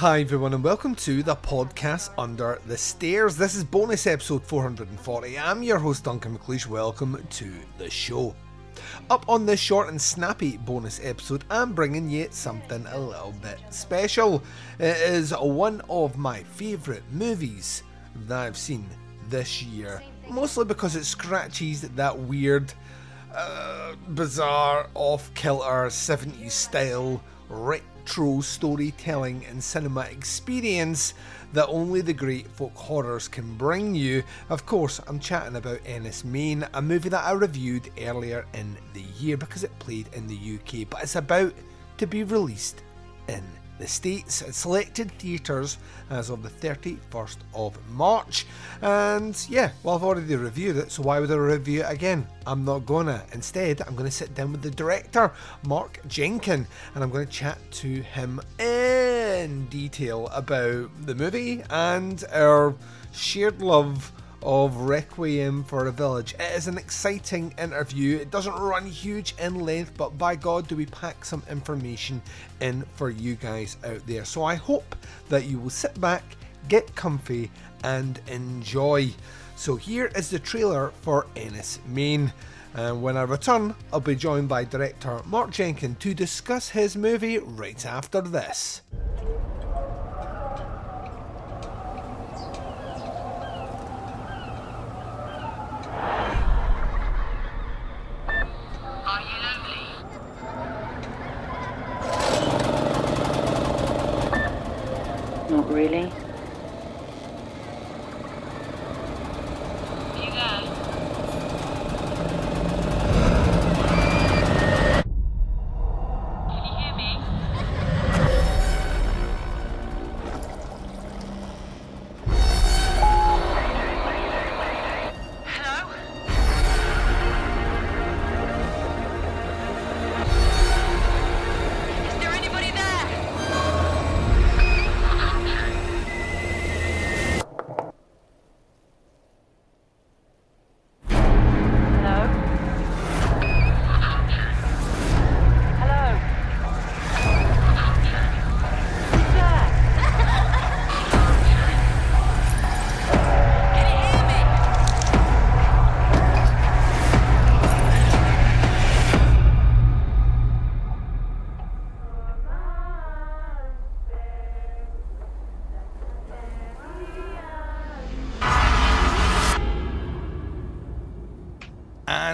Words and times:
Hi, 0.00 0.22
everyone, 0.22 0.54
and 0.54 0.64
welcome 0.64 0.94
to 0.94 1.22
the 1.22 1.36
podcast 1.36 2.08
Under 2.16 2.58
the 2.64 2.78
Stairs. 2.78 3.36
This 3.36 3.54
is 3.54 3.64
bonus 3.64 4.06
episode 4.06 4.42
440. 4.42 5.38
I'm 5.38 5.62
your 5.62 5.76
host, 5.76 6.04
Duncan 6.04 6.38
McLeish. 6.38 6.66
Welcome 6.66 7.22
to 7.32 7.52
the 7.76 7.90
show. 7.90 8.34
Up 9.10 9.28
on 9.28 9.44
this 9.44 9.60
short 9.60 9.90
and 9.90 10.00
snappy 10.00 10.56
bonus 10.56 11.00
episode, 11.02 11.44
I'm 11.50 11.74
bringing 11.74 12.08
you 12.08 12.28
something 12.30 12.86
a 12.86 12.98
little 12.98 13.34
bit 13.42 13.58
special. 13.68 14.42
It 14.78 14.96
is 14.96 15.34
one 15.38 15.82
of 15.90 16.16
my 16.16 16.44
favourite 16.44 17.02
movies 17.12 17.82
that 18.26 18.38
I've 18.38 18.56
seen 18.56 18.86
this 19.28 19.62
year, 19.62 20.02
mostly 20.30 20.64
because 20.64 20.96
it 20.96 21.04
scratches 21.04 21.82
that 21.82 22.18
weird, 22.18 22.72
uh, 23.36 23.96
bizarre, 24.08 24.88
off 24.94 25.30
kilter 25.34 25.88
70s 25.90 26.52
style 26.52 27.22
retro 28.00 28.40
storytelling 28.40 29.44
and 29.50 29.62
cinema 29.62 30.00
experience 30.10 31.12
that 31.52 31.66
only 31.66 32.00
the 32.00 32.12
great 32.12 32.46
folk 32.46 32.74
horrors 32.74 33.28
can 33.28 33.56
bring 33.56 33.94
you. 33.94 34.22
Of 34.48 34.64
course, 34.64 35.00
I'm 35.06 35.20
chatting 35.20 35.56
about 35.56 35.84
Enys 35.84 36.24
Men, 36.24 36.66
a 36.72 36.80
movie 36.80 37.10
that 37.10 37.24
I 37.24 37.32
reviewed 37.32 37.90
earlier 38.00 38.46
in 38.54 38.76
the 38.94 39.02
year 39.18 39.36
because 39.36 39.64
it 39.64 39.78
played 39.80 40.08
in 40.14 40.26
the 40.26 40.34
UK, 40.34 40.88
but 40.88 41.02
it's 41.02 41.16
about 41.16 41.52
to 41.98 42.06
be 42.06 42.24
released 42.24 42.82
in 43.28 43.44
the 43.80 43.86
States 43.86 44.42
at 44.42 44.54
selected 44.54 45.10
theatres 45.12 45.78
as 46.10 46.30
of 46.30 46.42
the 46.42 46.48
31st 46.48 47.38
of 47.54 47.76
March. 47.90 48.46
And 48.82 49.34
yeah, 49.48 49.72
well, 49.82 49.96
I've 49.96 50.04
already 50.04 50.36
reviewed 50.36 50.76
it, 50.76 50.92
so 50.92 51.02
why 51.02 51.18
would 51.18 51.30
I 51.30 51.34
review 51.34 51.80
it 51.80 51.90
again? 51.90 52.26
I'm 52.46 52.64
not 52.64 52.86
gonna. 52.86 53.24
Instead, 53.32 53.80
I'm 53.82 53.96
gonna 53.96 54.10
sit 54.10 54.34
down 54.34 54.52
with 54.52 54.62
the 54.62 54.70
director, 54.70 55.32
Mark 55.66 56.00
Jenkin, 56.06 56.66
and 56.94 57.02
I'm 57.02 57.10
gonna 57.10 57.26
chat 57.26 57.58
to 57.72 58.02
him 58.02 58.40
in 58.58 59.66
detail 59.66 60.28
about 60.28 60.90
the 61.06 61.14
movie 61.14 61.62
and 61.70 62.22
our 62.32 62.74
shared 63.12 63.62
love 63.62 64.12
of 64.42 64.76
Requiem 64.76 65.64
for 65.64 65.86
a 65.86 65.92
Village. 65.92 66.34
It 66.34 66.56
is 66.56 66.66
an 66.66 66.78
exciting 66.78 67.54
interview. 67.58 68.16
It 68.16 68.30
doesn't 68.30 68.54
run 68.54 68.86
huge 68.86 69.34
in 69.38 69.60
length, 69.60 69.92
but 69.96 70.16
by 70.16 70.36
God, 70.36 70.68
do 70.68 70.76
we 70.76 70.86
pack 70.86 71.24
some 71.24 71.42
information 71.50 72.22
in 72.60 72.84
for 72.94 73.10
you 73.10 73.34
guys 73.34 73.76
out 73.84 74.06
there. 74.06 74.24
So 74.24 74.44
I 74.44 74.54
hope 74.54 74.96
that 75.28 75.46
you 75.46 75.58
will 75.58 75.70
sit 75.70 76.00
back, 76.00 76.24
get 76.68 76.94
comfy, 76.94 77.50
and 77.84 78.20
enjoy. 78.28 79.10
So 79.56 79.76
here 79.76 80.10
is 80.14 80.30
the 80.30 80.38
trailer 80.38 80.92
for 81.02 81.26
Enys 81.36 81.84
Men. 81.86 82.32
And 82.74 83.02
when 83.02 83.16
I 83.16 83.22
return, 83.22 83.74
I'll 83.92 84.00
be 84.00 84.14
joined 84.14 84.48
by 84.48 84.64
director 84.64 85.20
Mark 85.26 85.50
Jenkin 85.50 85.96
to 85.96 86.14
discuss 86.14 86.68
his 86.68 86.96
movie 86.96 87.38
right 87.38 87.84
after 87.84 88.20
this. 88.20 88.82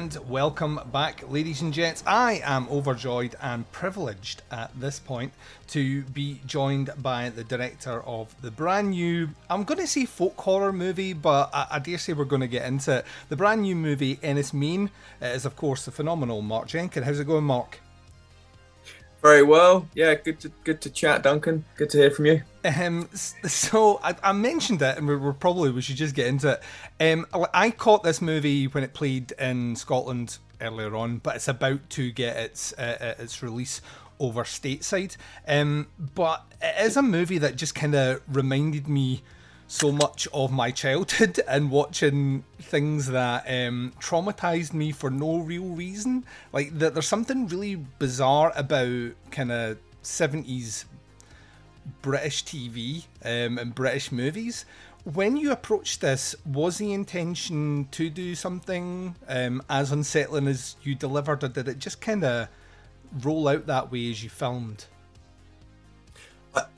And 0.06 0.28
welcome 0.28 0.78
back, 0.92 1.28
ladies 1.28 1.62
and 1.62 1.74
gents. 1.74 2.04
I 2.06 2.40
am 2.44 2.68
overjoyed 2.68 3.34
and 3.42 3.68
privileged 3.72 4.42
at 4.52 4.70
this 4.78 5.00
point 5.00 5.32
to 5.70 6.02
be 6.02 6.40
joined 6.46 6.90
by 6.98 7.30
the 7.30 7.42
director 7.42 8.02
of 8.02 8.40
the 8.40 8.52
brand 8.52 8.90
new, 8.90 9.30
I'm 9.50 9.64
going 9.64 9.80
to 9.80 9.86
say 9.88 10.04
folk 10.04 10.40
horror 10.40 10.72
movie, 10.72 11.12
but 11.12 11.50
I, 11.52 11.66
I 11.72 11.78
dare 11.80 11.98
say 11.98 12.12
we're 12.12 12.24
going 12.24 12.42
to 12.42 12.46
get 12.46 12.66
into 12.66 12.98
it. 12.98 13.04
The 13.30 13.34
brand 13.34 13.62
new 13.62 13.74
movie, 13.74 14.18
Enys 14.18 14.54
Men, 14.54 14.90
is, 15.20 15.44
of 15.44 15.56
course, 15.56 15.84
the 15.84 15.90
phenomenal 15.90 16.40
Mark 16.40 16.68
Jenkin. 16.68 17.02
How's 17.02 17.18
it 17.18 17.26
going, 17.26 17.42
Mark? 17.42 17.80
Very 19.26 19.42
well. 19.42 19.88
Yeah, 19.92 20.14
good 20.14 20.38
to 20.38 20.52
good 20.62 20.80
to 20.82 20.88
chat, 20.88 21.24
Duncan. 21.24 21.64
Good 21.74 21.90
to 21.90 21.98
hear 21.98 22.12
from 22.12 22.26
you. 22.26 22.42
Um, 22.64 23.08
so 23.12 23.98
I, 24.04 24.14
I 24.22 24.32
mentioned 24.32 24.80
it, 24.82 24.96
and 24.96 25.08
we 25.08 25.16
were 25.16 25.32
probably 25.32 25.72
we 25.72 25.80
should 25.80 25.96
just 25.96 26.14
get 26.14 26.28
into 26.28 26.52
it. 26.52 26.62
Um, 27.12 27.26
I- 27.52 27.72
caught 27.72 28.04
this 28.04 28.22
movie 28.22 28.68
when 28.68 28.84
it 28.84 28.94
played 28.94 29.32
in 29.32 29.74
Scotland 29.74 30.38
earlier 30.60 30.94
on, 30.94 31.18
but 31.18 31.34
it's 31.34 31.48
about 31.48 31.90
to 31.90 32.12
get 32.12 32.36
its 32.36 32.72
uh, 32.74 32.98
uh, 33.18 33.20
its 33.20 33.42
release 33.42 33.80
over 34.20 34.44
stateside. 34.44 35.16
Um, 35.48 35.88
but 36.14 36.44
it 36.62 36.86
is 36.86 36.96
a 36.96 37.02
movie 37.02 37.38
that 37.38 37.56
just 37.56 37.74
kind 37.74 37.96
of 37.96 38.22
reminded 38.28 38.86
me 38.86 39.24
so 39.68 39.90
much 39.90 40.28
of 40.32 40.52
my 40.52 40.70
childhood 40.70 41.40
and 41.48 41.70
watching 41.70 42.44
things 42.60 43.06
that 43.08 43.44
um, 43.46 43.92
traumatized 44.00 44.72
me 44.72 44.92
for 44.92 45.10
no 45.10 45.38
real 45.38 45.64
reason. 45.64 46.24
Like 46.52 46.78
that, 46.78 46.94
there's 46.94 47.08
something 47.08 47.48
really 47.48 47.76
bizarre 47.98 48.52
about 48.54 49.12
kind 49.30 49.50
of 49.52 49.78
70s 50.02 50.84
British 52.02 52.44
TV 52.44 53.04
um, 53.24 53.58
and 53.58 53.74
British 53.74 54.12
movies. 54.12 54.64
When 55.04 55.36
you 55.36 55.52
approached 55.52 56.00
this, 56.00 56.34
was 56.44 56.78
the 56.78 56.92
intention 56.92 57.86
to 57.92 58.10
do 58.10 58.34
something 58.34 59.14
um, 59.28 59.62
as 59.70 59.92
unsettling 59.92 60.48
as 60.48 60.74
you 60.82 60.96
delivered, 60.96 61.44
or 61.44 61.48
did 61.48 61.68
it 61.68 61.78
just 61.78 62.00
kind 62.00 62.24
of 62.24 62.48
roll 63.22 63.46
out 63.46 63.66
that 63.66 63.92
way 63.92 64.10
as 64.10 64.24
you 64.24 64.30
filmed? 64.30 64.86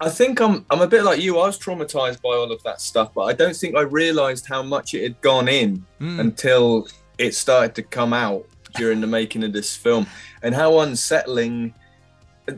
I, 0.01 0.09
think 0.11 0.41
I'm 0.41 0.65
I'm 0.71 0.81
a 0.81 0.87
bit 0.87 1.03
like 1.05 1.21
you. 1.21 1.39
I 1.39 1.47
was 1.47 1.59
traumatized 1.59 2.21
by 2.23 2.31
all 2.31 2.51
of 2.53 2.63
that 2.63 2.81
stuff, 2.81 3.13
but 3.15 3.23
I 3.23 3.33
don't 3.33 3.57
think 3.57 3.77
I 3.77 3.83
realised 3.83 4.47
how 4.47 4.63
much 4.63 4.95
it 4.95 5.03
had 5.03 5.21
gone 5.21 5.49
in 5.49 5.85
Mm. 6.01 6.21
until 6.21 6.87
it 7.19 7.35
started 7.35 7.75
to 7.75 7.83
come 7.83 8.13
out 8.13 8.47
during 8.77 9.01
the 9.01 9.07
making 9.07 9.43
of 9.45 9.53
this 9.53 9.75
film, 9.75 10.07
and 10.43 10.55
how 10.55 10.79
unsettling. 10.81 11.75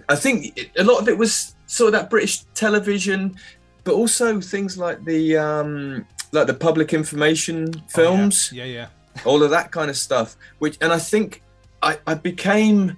I 0.09 0.15
think 0.17 0.57
it, 0.59 0.71
a 0.77 0.85
lot 0.85 1.01
of 1.01 1.09
it 1.09 1.17
was 1.17 1.55
sort 1.67 1.95
of 1.95 2.01
that 2.01 2.11
British 2.11 2.43
television, 2.55 3.37
but 3.85 3.95
also 3.95 4.41
things 4.41 4.77
like 4.77 5.03
the 5.05 5.37
um, 5.37 6.07
like 6.33 6.47
the 6.47 6.55
public 6.55 6.93
information 6.93 7.73
films, 7.89 8.51
Oh, 8.53 8.57
yeah, 8.57 8.65
yeah. 8.65 8.87
yeah. 9.17 9.23
all 9.25 9.43
of 9.43 9.51
that 9.51 9.73
kind 9.73 9.89
of 9.91 9.97
stuff. 9.97 10.37
Which 10.59 10.77
and 10.81 10.93
I 10.93 10.99
think 10.99 11.43
I, 11.83 11.99
I 12.07 12.15
became 12.15 12.97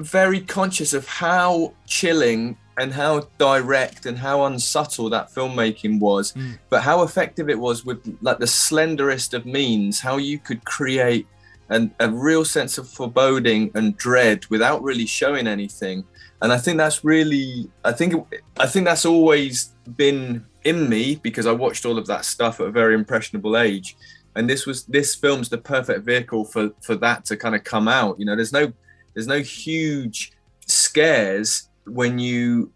very 0.00 0.40
conscious 0.40 0.92
of 0.92 1.06
how 1.06 1.72
chilling 1.86 2.56
and 2.78 2.92
how 2.92 3.26
direct 3.38 4.06
and 4.06 4.18
how 4.18 4.44
unsubtle 4.44 5.08
that 5.10 5.32
filmmaking 5.34 5.98
was, 6.00 6.32
Mm. 6.32 6.58
but 6.68 6.82
how 6.82 7.02
effective 7.02 7.48
it 7.48 7.58
was 7.58 7.84
with 7.84 7.98
like 8.20 8.38
the 8.38 8.46
slenderest 8.46 9.32
of 9.34 9.46
means, 9.46 10.00
how 10.00 10.16
you 10.18 10.38
could 10.38 10.64
create 10.64 11.26
an, 11.68 11.92
a 12.00 12.08
real 12.08 12.44
sense 12.44 12.78
of 12.78 12.88
foreboding 12.88 13.70
and 13.74 13.96
dread 13.96 14.46
without 14.50 14.82
really 14.82 15.06
showing 15.06 15.46
anything. 15.46 16.04
And 16.42 16.52
I 16.52 16.58
think 16.58 16.76
that's 16.76 17.02
really, 17.02 17.68
I 17.84 17.92
think, 17.92 18.14
I 18.60 18.66
think 18.66 18.84
that's 18.86 19.06
always 19.06 19.70
been 19.96 20.44
in 20.64 20.88
me 20.88 21.16
because 21.16 21.46
I 21.46 21.52
watched 21.52 21.86
all 21.86 21.96
of 21.98 22.06
that 22.06 22.24
stuff 22.24 22.60
at 22.60 22.66
a 22.66 22.70
very 22.70 22.94
impressionable 22.94 23.56
age. 23.56 23.96
And 24.36 24.50
this 24.50 24.66
was 24.66 24.84
this 24.84 25.14
film's 25.14 25.48
the 25.48 25.56
perfect 25.58 26.04
vehicle 26.04 26.44
for 26.44 26.70
for 26.82 26.94
that 26.96 27.24
to 27.26 27.36
kind 27.38 27.54
of 27.54 27.64
come 27.64 27.88
out. 27.88 28.20
You 28.20 28.26
know, 28.26 28.36
there's 28.36 28.52
no 28.52 28.70
there's 29.14 29.26
no 29.26 29.40
huge 29.40 30.32
scares 30.66 31.68
when 31.86 32.18
you 32.18 32.72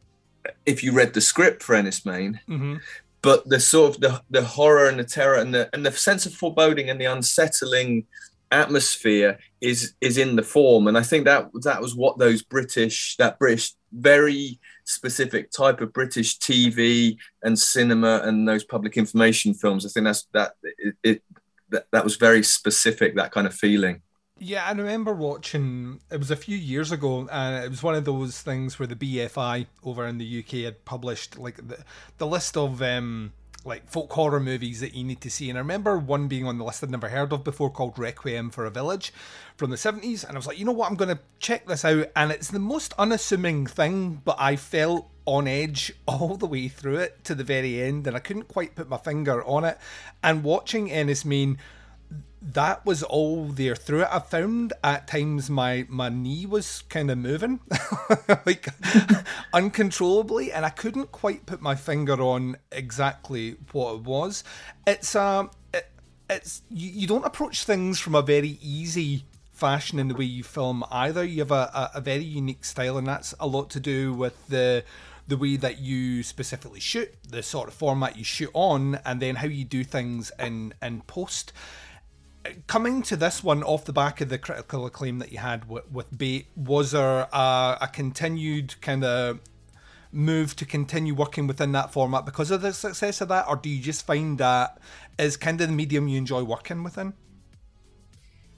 if 0.64 0.82
you 0.82 0.92
read 0.92 1.12
the 1.12 1.20
script 1.20 1.62
for 1.62 1.74
Enys 1.74 2.06
Men, 2.06 2.40
hmm 2.46 2.76
but 3.22 3.46
the 3.48 3.60
sort 3.60 3.94
of 3.94 4.00
the, 4.00 4.22
the 4.30 4.42
horror 4.42 4.88
and 4.88 4.98
the 4.98 5.04
terror 5.04 5.34
and 5.34 5.54
the 5.54 5.68
and 5.72 5.84
the 5.84 5.92
sense 5.92 6.26
of 6.26 6.34
foreboding 6.34 6.88
and 6.88 7.00
the 7.00 7.04
unsettling 7.04 8.06
atmosphere 8.50 9.38
is 9.60 9.94
is 10.00 10.18
in 10.18 10.36
the 10.36 10.42
form. 10.42 10.88
And 10.88 10.98
i 10.98 11.02
think 11.02 11.24
that 11.26 11.50
that 11.62 11.80
was 11.80 11.94
what 11.94 12.18
those 12.18 12.42
british 12.42 13.16
that 13.16 13.38
british 13.38 13.72
very 13.92 14.58
specific 14.84 15.50
type 15.50 15.80
of 15.80 15.92
british 15.92 16.38
tv 16.38 17.16
and 17.42 17.58
cinema 17.58 18.20
and 18.24 18.48
those 18.48 18.64
public 18.64 18.96
information 18.96 19.52
films 19.52 19.84
i 19.84 19.88
think 19.88 20.04
that's 20.04 20.26
that 20.32 20.52
it, 20.62 20.94
it 21.02 21.22
that, 21.70 21.86
that 21.92 22.04
was 22.04 22.16
very 22.16 22.42
specific 22.42 23.16
that 23.16 23.32
kind 23.32 23.46
of 23.46 23.54
feeling 23.54 24.00
Yeah, 24.42 24.64
I 24.64 24.72
remember 24.72 25.12
watching. 25.12 26.00
It 26.10 26.16
was 26.16 26.30
a 26.30 26.36
few 26.36 26.56
years 26.56 26.90
ago, 26.90 27.28
and 27.30 27.62
it 27.62 27.68
was 27.68 27.82
one 27.82 27.94
of 27.94 28.06
those 28.06 28.40
things 28.40 28.78
where 28.78 28.86
the 28.86 28.96
BFI 28.96 29.66
over 29.84 30.06
in 30.06 30.16
the 30.16 30.38
UK 30.38 30.64
had 30.64 30.84
published 30.86 31.38
like 31.38 31.56
the 31.56 31.84
the 32.16 32.26
list 32.26 32.56
of 32.56 32.80
um, 32.80 33.34
like 33.66 33.86
folk 33.86 34.10
horror 34.10 34.40
movies 34.40 34.80
that 34.80 34.94
you 34.94 35.04
need 35.04 35.20
to 35.20 35.30
see. 35.30 35.50
And 35.50 35.58
I 35.58 35.60
remember 35.60 35.98
one 35.98 36.26
being 36.26 36.46
on 36.46 36.56
the 36.56 36.64
list 36.64 36.82
I'd 36.82 36.90
never 36.90 37.10
heard 37.10 37.34
of 37.34 37.44
before 37.44 37.68
called 37.68 37.98
Requiem 37.98 38.48
for 38.48 38.64
a 38.64 38.70
Village 38.70 39.12
from 39.58 39.70
the 39.70 39.76
seventies. 39.76 40.24
And 40.24 40.32
I 40.32 40.38
was 40.38 40.46
like, 40.46 40.58
you 40.58 40.64
know 40.64 40.72
what, 40.72 40.90
I'm 40.90 40.96
going 40.96 41.14
to 41.14 41.22
check 41.38 41.66
this 41.66 41.84
out. 41.84 42.06
And 42.16 42.32
it's 42.32 42.50
the 42.50 42.58
most 42.58 42.94
unassuming 42.98 43.66
thing, 43.66 44.22
but 44.24 44.36
I 44.38 44.56
felt 44.56 45.10
on 45.26 45.48
edge 45.48 45.92
all 46.06 46.38
the 46.38 46.46
way 46.46 46.68
through 46.68 46.96
it 46.96 47.24
to 47.24 47.34
the 47.34 47.44
very 47.44 47.82
end, 47.82 48.06
and 48.06 48.16
I 48.16 48.20
couldn't 48.20 48.48
quite 48.48 48.74
put 48.74 48.88
my 48.88 48.96
finger 48.96 49.44
on 49.44 49.66
it. 49.66 49.76
And 50.22 50.42
watching 50.42 50.88
Enys 50.88 51.26
Men 51.26 51.58
that 52.42 52.86
was 52.86 53.02
all 53.02 53.46
there 53.46 53.76
through 53.76 54.02
it. 54.02 54.08
I 54.10 54.18
found 54.18 54.72
at 54.82 55.06
times 55.06 55.50
my 55.50 55.86
my 55.88 56.08
knee 56.08 56.46
was 56.46 56.82
kind 56.88 57.10
of 57.10 57.18
moving, 57.18 57.60
like 58.46 58.68
uncontrollably, 59.52 60.52
and 60.52 60.64
I 60.64 60.70
couldn't 60.70 61.12
quite 61.12 61.46
put 61.46 61.60
my 61.60 61.74
finger 61.74 62.20
on 62.20 62.56
exactly 62.72 63.56
what 63.72 63.94
it 63.94 64.02
was. 64.02 64.42
It's 64.86 65.14
um, 65.14 65.50
it, 65.74 65.88
it's 66.30 66.62
you, 66.70 66.90
you 66.90 67.06
don't 67.06 67.26
approach 67.26 67.64
things 67.64 68.00
from 68.00 68.14
a 68.14 68.22
very 68.22 68.58
easy 68.62 69.24
fashion 69.52 69.98
in 69.98 70.08
the 70.08 70.14
way 70.14 70.24
you 70.24 70.42
film 70.42 70.82
either. 70.90 71.22
You 71.22 71.40
have 71.40 71.50
a, 71.50 71.70
a, 71.74 71.90
a 71.96 72.00
very 72.00 72.24
unique 72.24 72.64
style, 72.64 72.96
and 72.96 73.06
that's 73.06 73.34
a 73.38 73.46
lot 73.46 73.68
to 73.70 73.80
do 73.80 74.14
with 74.14 74.46
the 74.48 74.84
the 75.28 75.36
way 75.36 75.56
that 75.56 75.78
you 75.78 76.22
specifically 76.22 76.80
shoot, 76.80 77.14
the 77.28 77.42
sort 77.42 77.68
of 77.68 77.74
format 77.74 78.16
you 78.16 78.24
shoot 78.24 78.50
on, 78.54 78.98
and 79.04 79.20
then 79.20 79.36
how 79.36 79.46
you 79.46 79.64
do 79.64 79.84
things 79.84 80.32
in 80.38 80.72
in 80.82 81.02
post 81.02 81.52
coming 82.66 83.02
to 83.02 83.16
this 83.16 83.44
one 83.44 83.62
off 83.62 83.84
the 83.84 83.92
back 83.92 84.20
of 84.20 84.28
the 84.28 84.38
critical 84.38 84.86
acclaim 84.86 85.18
that 85.18 85.32
you 85.32 85.38
had 85.38 85.68
with, 85.68 85.90
with 85.90 86.16
Bait, 86.16 86.46
was 86.56 86.92
there 86.92 87.28
a, 87.32 87.78
a 87.80 87.90
continued 87.92 88.80
kind 88.80 89.04
of 89.04 89.40
move 90.12 90.56
to 90.56 90.64
continue 90.64 91.14
working 91.14 91.46
within 91.46 91.72
that 91.72 91.92
format 91.92 92.24
because 92.24 92.50
of 92.50 92.62
the 92.62 92.72
success 92.72 93.20
of 93.20 93.28
that, 93.28 93.46
or 93.48 93.56
do 93.56 93.68
you 93.68 93.80
just 93.80 94.06
find 94.06 94.38
that 94.38 94.78
is 95.18 95.36
kind 95.36 95.60
of 95.60 95.68
the 95.68 95.74
medium 95.74 96.08
you 96.08 96.18
enjoy 96.18 96.42
working 96.42 96.82
within? 96.82 97.12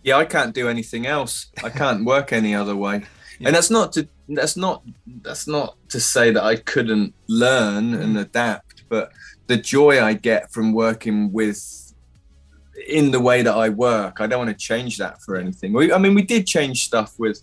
yeah 0.03 0.17
i 0.17 0.25
can't 0.25 0.55
do 0.55 0.69
anything 0.69 1.07
else. 1.07 1.47
I 1.63 1.71
can't 1.71 2.05
work 2.13 2.33
any 2.33 2.55
other 2.55 2.77
way. 2.77 3.05
And 3.45 3.57
that's 3.57 3.71
not 3.71 3.93
to 3.95 4.09
that's 4.29 4.57
not 4.57 4.83
that's 5.23 5.49
not 5.49 5.77
to 5.89 5.99
say 6.01 6.31
that 6.31 6.45
i 6.45 6.55
couldn't 6.55 7.13
learn 7.27 7.93
and 7.93 8.17
mm. 8.17 8.21
adapt 8.21 8.85
but 8.89 9.11
the 9.49 9.57
joy 9.57 10.01
i 10.01 10.15
get 10.15 10.53
from 10.53 10.73
working 10.73 11.33
with 11.33 11.82
in 12.89 13.11
the 13.11 13.21
way 13.21 13.43
that 13.43 13.55
i 13.55 13.69
work 13.69 14.21
i 14.21 14.27
don't 14.27 14.39
want 14.39 14.51
to 14.51 14.57
change 14.67 14.97
that 14.99 15.21
for 15.23 15.37
anything. 15.37 15.73
We, 15.73 15.93
i 15.93 15.99
mean 15.99 16.15
we 16.15 16.23
did 16.23 16.47
change 16.47 16.85
stuff 16.85 17.19
with 17.19 17.41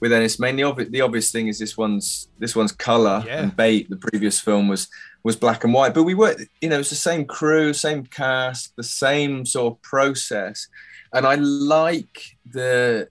with 0.00 0.10
enys 0.10 0.40
men 0.40 0.56
the, 0.56 0.62
obvi- 0.62 0.90
the 0.90 1.00
obvious 1.00 1.30
thing 1.30 1.46
is 1.46 1.58
this 1.60 1.76
one's 1.76 2.28
this 2.38 2.56
one's 2.56 2.72
color 2.72 3.22
Yeah. 3.24 3.42
and 3.42 3.56
bait. 3.56 3.88
The 3.88 3.96
previous 3.96 4.40
film 4.40 4.66
was 4.68 4.88
was 5.22 5.36
black 5.36 5.62
and 5.62 5.72
white 5.72 5.94
but 5.94 6.02
we 6.02 6.14
were 6.14 6.34
you 6.60 6.68
know 6.68 6.80
it's 6.80 6.90
the 6.90 6.96
same 6.96 7.24
crew 7.24 7.72
same 7.72 8.04
cast 8.06 8.74
the 8.76 8.82
same 8.82 9.46
sort 9.46 9.74
of 9.74 9.82
process. 9.82 10.66
And 11.14 11.24
I 11.26 11.36
like 11.36 12.36
the 12.50 13.08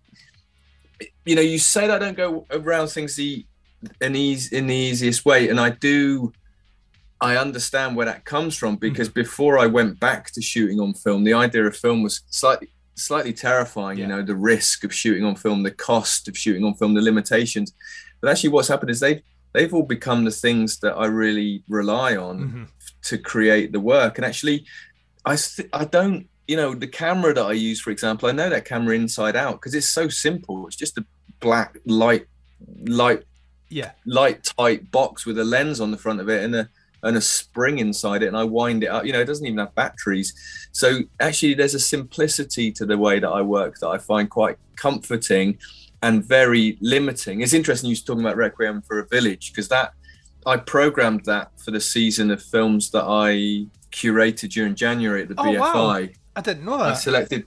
you 1.25 1.35
know 1.37 1.41
you 1.41 1.57
say 1.59 1.87
that 1.87 2.01
I 2.01 2.05
don't 2.05 2.17
go 2.17 2.45
around 2.51 2.87
things 2.89 3.15
the 3.15 3.45
an 4.01 4.15
easy 4.15 4.57
in 4.57 4.67
the 4.67 4.75
easiest 4.75 5.23
way 5.23 5.47
and 5.47 5.59
I 5.59 5.69
do 5.69 6.33
I 7.21 7.37
understand 7.37 7.95
where 7.95 8.07
that 8.07 8.25
comes 8.25 8.57
from 8.57 8.77
because 8.77 9.07
before 9.09 9.59
I 9.59 9.67
went 9.67 9.99
back 9.99 10.31
to 10.31 10.41
shooting 10.41 10.79
on 10.79 10.93
film 10.93 11.23
the 11.23 11.33
idea 11.33 11.63
of 11.65 11.75
film 11.75 12.01
was 12.03 12.21
slightly 12.29 12.69
slightly 12.95 13.33
terrifying 13.33 13.97
Yeah. 13.97 14.03
you 14.05 14.09
know 14.11 14.21
the 14.23 14.35
risk 14.35 14.83
of 14.83 14.93
shooting 14.93 15.23
on 15.23 15.35
film 15.35 15.63
the 15.63 15.71
cost 15.71 16.27
of 16.27 16.35
shooting 16.37 16.63
on 16.65 16.73
film 16.75 16.93
the 16.93 17.01
limitations. 17.01 17.73
But 18.19 18.29
actually 18.31 18.49
what's 18.49 18.67
happened 18.67 18.91
is 18.91 18.99
they've 18.99 19.21
they've 19.53 19.73
all 19.73 19.83
become 19.97 20.23
the 20.25 20.31
things 20.45 20.79
that 20.79 20.93
I 20.93 21.05
really 21.07 21.63
rely 21.67 22.15
on 22.15 22.35
Mm-hmm. 22.39 22.63
to 23.09 23.17
create 23.17 23.71
the 23.71 23.79
work. 23.79 24.17
And 24.17 24.25
actually 24.25 24.65
I 25.25 25.35
th- 25.35 25.69
I 25.73 25.85
don't 25.85 26.27
you 26.47 26.57
know 26.57 26.73
the 26.73 26.87
camera 26.87 27.33
that 27.33 27.45
I 27.45 27.53
use 27.53 27.79
for 27.79 27.91
example 27.91 28.27
I 28.29 28.33
know 28.33 28.49
that 28.49 28.65
camera 28.65 28.95
inside 28.95 29.35
out 29.35 29.55
because 29.57 29.75
it's 29.75 29.87
so 29.99 30.07
simple. 30.09 30.67
It's 30.67 30.75
just 30.85 30.97
a 30.97 31.05
black 31.39 31.77
light 31.85 32.25
light 32.87 33.23
Yeah, 33.69 33.91
light 34.05 34.43
tight 34.57 34.81
box 34.91 35.25
with 35.27 35.37
a 35.39 35.43
lens 35.55 35.79
on 35.79 35.91
the 35.91 35.97
front 36.05 36.19
of 36.19 36.27
it 36.29 36.43
and 36.43 36.55
a 36.55 36.69
and 37.03 37.17
a 37.17 37.21
spring 37.21 37.79
inside 37.79 38.23
it 38.23 38.27
and 38.27 38.37
I 38.37 38.43
wind 38.43 38.83
it 38.83 38.87
up 38.87 39.05
you 39.05 39.13
know 39.13 39.21
it 39.21 39.25
doesn't 39.25 39.45
even 39.45 39.59
have 39.59 39.73
batteries 39.75 40.33
so 40.71 40.99
actually 41.19 41.53
there's 41.53 41.73
a 41.73 41.79
simplicity 41.79 42.71
to 42.73 42.85
the 42.85 42.97
way 42.97 43.19
that 43.19 43.29
I 43.29 43.41
work 43.41 43.79
that 43.79 43.87
I 43.87 43.97
find 43.97 44.29
quite 44.29 44.57
comforting 44.75 45.57
and 46.03 46.23
very 46.23 46.77
limiting 46.81 47.41
it's 47.41 47.53
interesting 47.53 47.89
you 47.89 47.95
were 47.95 48.05
talking 48.05 48.25
about 48.25 48.37
Requiem 48.37 48.81
for 48.81 48.99
a 48.99 49.07
Village 49.07 49.51
because 49.51 49.67
that 49.69 49.93
I 50.45 50.57
programmed 50.57 51.25
that 51.25 51.51
for 51.59 51.71
the 51.71 51.81
season 51.81 52.31
of 52.31 52.41
films 52.41 52.91
that 52.91 53.03
I 53.03 53.67
curated 53.91 54.51
during 54.51 54.75
January 54.75 55.23
at 55.23 55.29
the 55.29 55.35
Oh, 55.37 55.43
BFI 55.43 55.59
wow. 55.59 56.07
I 56.35 56.41
didn't 56.41 56.65
know 56.65 56.77
that. 56.77 56.87
I 56.87 56.93
selected. 56.93 57.45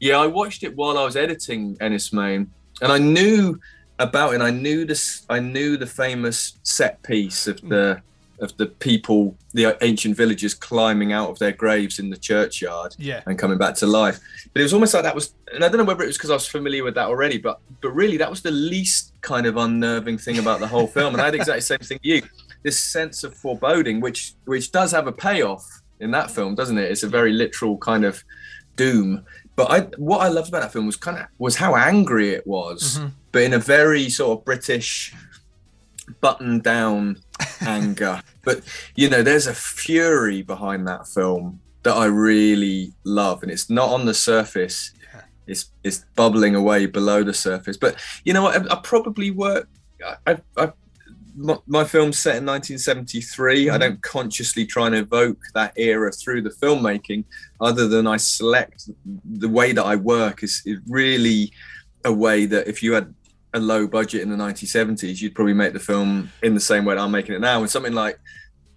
Yeah, 0.00 0.18
I 0.18 0.26
watched 0.26 0.62
it 0.64 0.74
while 0.74 0.98
I 0.98 1.04
was 1.04 1.16
editing 1.16 1.76
Enys 1.76 2.12
Men, 2.12 2.50
and 2.80 2.90
I 2.90 2.98
knew 2.98 3.60
about 3.98 4.34
it. 4.34 4.40
I 4.40 4.50
knew 4.50 4.84
this. 4.84 5.24
I 5.28 5.38
knew 5.38 5.76
the 5.76 5.86
famous 5.86 6.58
set 6.62 7.02
piece 7.02 7.46
of 7.46 7.60
the 7.60 8.00
mm. 8.00 8.02
Of 8.42 8.56
the 8.56 8.66
people, 8.66 9.36
the 9.54 9.76
ancient 9.82 10.16
villagers 10.16 10.52
climbing 10.52 11.12
out 11.12 11.30
of 11.30 11.38
their 11.38 11.52
graves 11.52 11.98
in 11.98 12.10
the 12.10 12.16
churchyard 12.16 12.94
Yeah, 12.98 13.22
and 13.26 13.38
coming 13.38 13.56
back 13.56 13.76
to 13.76 13.86
life. 13.86 14.20
But 14.52 14.60
it 14.60 14.64
was 14.64 14.74
almost 14.74 14.92
like 14.92 15.04
that 15.04 15.14
was, 15.14 15.32
and 15.54 15.64
I 15.64 15.68
don't 15.68 15.78
know 15.78 15.84
whether 15.84 16.02
it 16.02 16.08
was 16.08 16.18
because 16.18 16.30
I 16.30 16.34
was 16.34 16.46
familiar 16.46 16.84
with 16.84 16.94
that 16.96 17.06
already, 17.06 17.38
but 17.38 17.60
but 17.80 17.90
really 17.90 18.16
that 18.18 18.28
was 18.28 18.42
the 18.42 18.50
least 18.50 19.12
kind 19.22 19.46
of 19.46 19.56
unnerving 19.56 20.18
thing 20.18 20.38
about 20.38 20.60
the 20.60 20.66
whole 20.66 20.86
film. 20.86 21.14
And 21.14 21.22
I 21.22 21.26
had 21.26 21.34
exactly 21.34 21.60
the 21.60 21.66
same 21.66 21.78
thing 21.78 22.00
you. 22.02 22.22
This 22.62 22.78
sense 22.78 23.24
of 23.24 23.34
foreboding, 23.34 24.00
which 24.00 24.34
which 24.44 24.70
does 24.72 24.92
have 24.92 25.06
a 25.06 25.12
payoff 25.12 25.82
in 26.00 26.10
that 26.10 26.30
film, 26.30 26.54
doesn't 26.54 26.78
it? 26.78 26.90
It's 26.90 27.02
a 27.02 27.08
very 27.08 27.32
literal 27.32 27.78
kind 27.78 28.04
of 28.04 28.22
doom. 28.76 29.24
But 29.54 29.70
I 29.70 29.80
what 29.96 30.18
I 30.18 30.28
loved 30.28 30.48
about 30.48 30.62
that 30.62 30.72
film 30.72 30.86
was 30.86 30.96
kind 30.96 31.18
of 31.18 31.26
was 31.38 31.56
how 31.56 31.76
angry 31.76 32.30
it 32.30 32.46
was, 32.46 32.98
mm-hmm. 32.98 33.08
but 33.30 33.42
in 33.42 33.52
a 33.52 33.58
very 33.58 34.08
sort 34.08 34.38
of 34.38 34.44
British 34.44 35.14
button 36.20 36.60
down 36.60 37.18
anger. 37.60 38.22
But 38.42 38.62
you 38.94 39.08
know, 39.08 39.22
there's 39.22 39.46
a 39.46 39.54
fury 39.54 40.42
behind 40.42 40.86
that 40.88 41.06
film 41.06 41.60
that 41.82 41.94
I 41.94 42.06
really 42.06 42.92
love, 43.04 43.42
and 43.42 43.50
it's 43.50 43.70
not 43.70 43.90
on 43.90 44.04
the 44.06 44.14
surface. 44.14 44.92
It's 45.46 45.70
it's 45.82 46.04
bubbling 46.14 46.54
away 46.54 46.86
below 46.86 47.22
the 47.24 47.34
surface. 47.34 47.76
But 47.76 47.96
you 48.24 48.32
know. 48.32 48.46
I, 48.46 48.56
I 48.70 48.80
probably 48.82 49.30
work. 49.30 49.68
I, 50.26 50.38
I, 50.56 50.72
my, 51.36 51.58
my 51.66 51.84
film's 51.84 52.18
set 52.18 52.36
in 52.36 52.46
1973. 52.46 53.68
I 53.68 53.72
mm-hmm. 53.72 53.80
don't 53.80 54.02
consciously 54.02 54.66
try 54.66 54.86
and 54.86 54.96
evoke 54.96 55.38
that 55.54 55.72
era 55.76 56.12
through 56.12 56.42
the 56.42 56.50
filmmaking, 56.50 57.24
other 57.60 57.88
than 57.88 58.06
I 58.06 58.16
select 58.16 58.90
the 59.24 59.48
way 59.48 59.72
that 59.72 59.84
I 59.84 59.96
work 59.96 60.42
is, 60.42 60.62
is 60.64 60.78
really 60.88 61.52
a 62.04 62.12
way 62.12 62.46
that 62.46 62.66
if 62.66 62.82
you 62.82 62.92
had 62.92 63.14
a 63.54 63.60
low 63.60 63.86
budget 63.86 64.22
in 64.22 64.30
the 64.30 64.36
1970s, 64.36 65.20
you'd 65.20 65.34
probably 65.34 65.54
make 65.54 65.72
the 65.72 65.80
film 65.80 66.30
in 66.42 66.54
the 66.54 66.60
same 66.60 66.84
way 66.84 66.94
that 66.94 67.00
I'm 67.00 67.10
making 67.10 67.34
it 67.34 67.40
now. 67.40 67.60
And 67.60 67.70
something 67.70 67.92
like 67.92 68.18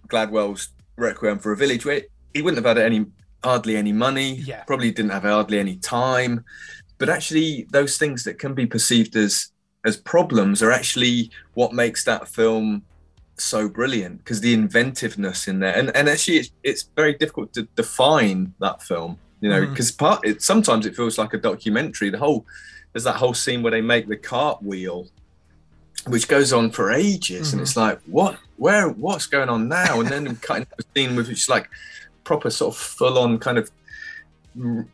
Gladwell's 0.08 0.68
Requiem 0.96 1.38
for 1.38 1.52
a 1.52 1.56
Village, 1.56 1.84
where 1.84 2.02
he 2.34 2.42
wouldn't 2.42 2.64
have 2.64 2.76
had 2.76 2.82
any 2.82 3.06
hardly 3.44 3.76
any 3.76 3.92
money, 3.92 4.36
Yeah. 4.36 4.64
probably 4.64 4.90
didn't 4.90 5.12
have 5.12 5.22
hardly 5.22 5.58
any 5.58 5.76
time. 5.76 6.44
But 6.98 7.08
actually, 7.08 7.66
those 7.70 7.98
things 7.98 8.24
that 8.24 8.38
can 8.38 8.54
be 8.54 8.66
perceived 8.66 9.16
as 9.16 9.52
as 9.84 9.96
problems 9.96 10.62
are 10.62 10.72
actually 10.72 11.30
what 11.54 11.72
makes 11.72 12.02
that 12.04 12.26
film 12.26 12.82
so 13.38 13.68
brilliant 13.68 14.18
because 14.18 14.40
the 14.40 14.52
inventiveness 14.52 15.46
in 15.46 15.60
there 15.60 15.76
and 15.76 15.94
and 15.94 16.08
actually 16.08 16.38
it's, 16.38 16.50
it's 16.64 16.82
very 16.96 17.14
difficult 17.14 17.52
to 17.52 17.62
define 17.76 18.52
that 18.58 18.82
film 18.82 19.18
you 19.40 19.48
know 19.48 19.60
mm-hmm. 19.60 19.70
because 19.70 19.92
part 19.92 20.26
it 20.26 20.42
sometimes 20.42 20.86
it 20.86 20.96
feels 20.96 21.18
like 21.18 21.34
a 21.34 21.38
documentary 21.38 22.08
the 22.08 22.18
whole 22.18 22.46
there's 22.96 23.04
that 23.04 23.16
whole 23.16 23.34
scene 23.34 23.62
where 23.62 23.70
they 23.72 23.82
make 23.82 24.08
the 24.08 24.16
cartwheel 24.16 25.06
which 26.06 26.28
goes 26.28 26.50
on 26.50 26.70
for 26.70 26.90
ages 26.90 27.52
and 27.52 27.60
Mhm. 27.60 27.64
it's 27.64 27.76
like 27.76 28.00
what 28.06 28.38
where 28.56 28.88
what's 28.88 29.26
going 29.26 29.50
on 29.50 29.68
now? 29.68 30.00
And 30.00 30.08
then 30.08 30.34
cutting 30.36 30.66
a 30.78 30.82
scene 30.94 31.14
with 31.14 31.28
it's 31.28 31.46
like 31.46 31.68
proper 32.24 32.48
sort 32.48 32.74
of 32.74 32.80
full 32.80 33.18
on 33.18 33.38
kind 33.38 33.58
of 33.58 33.70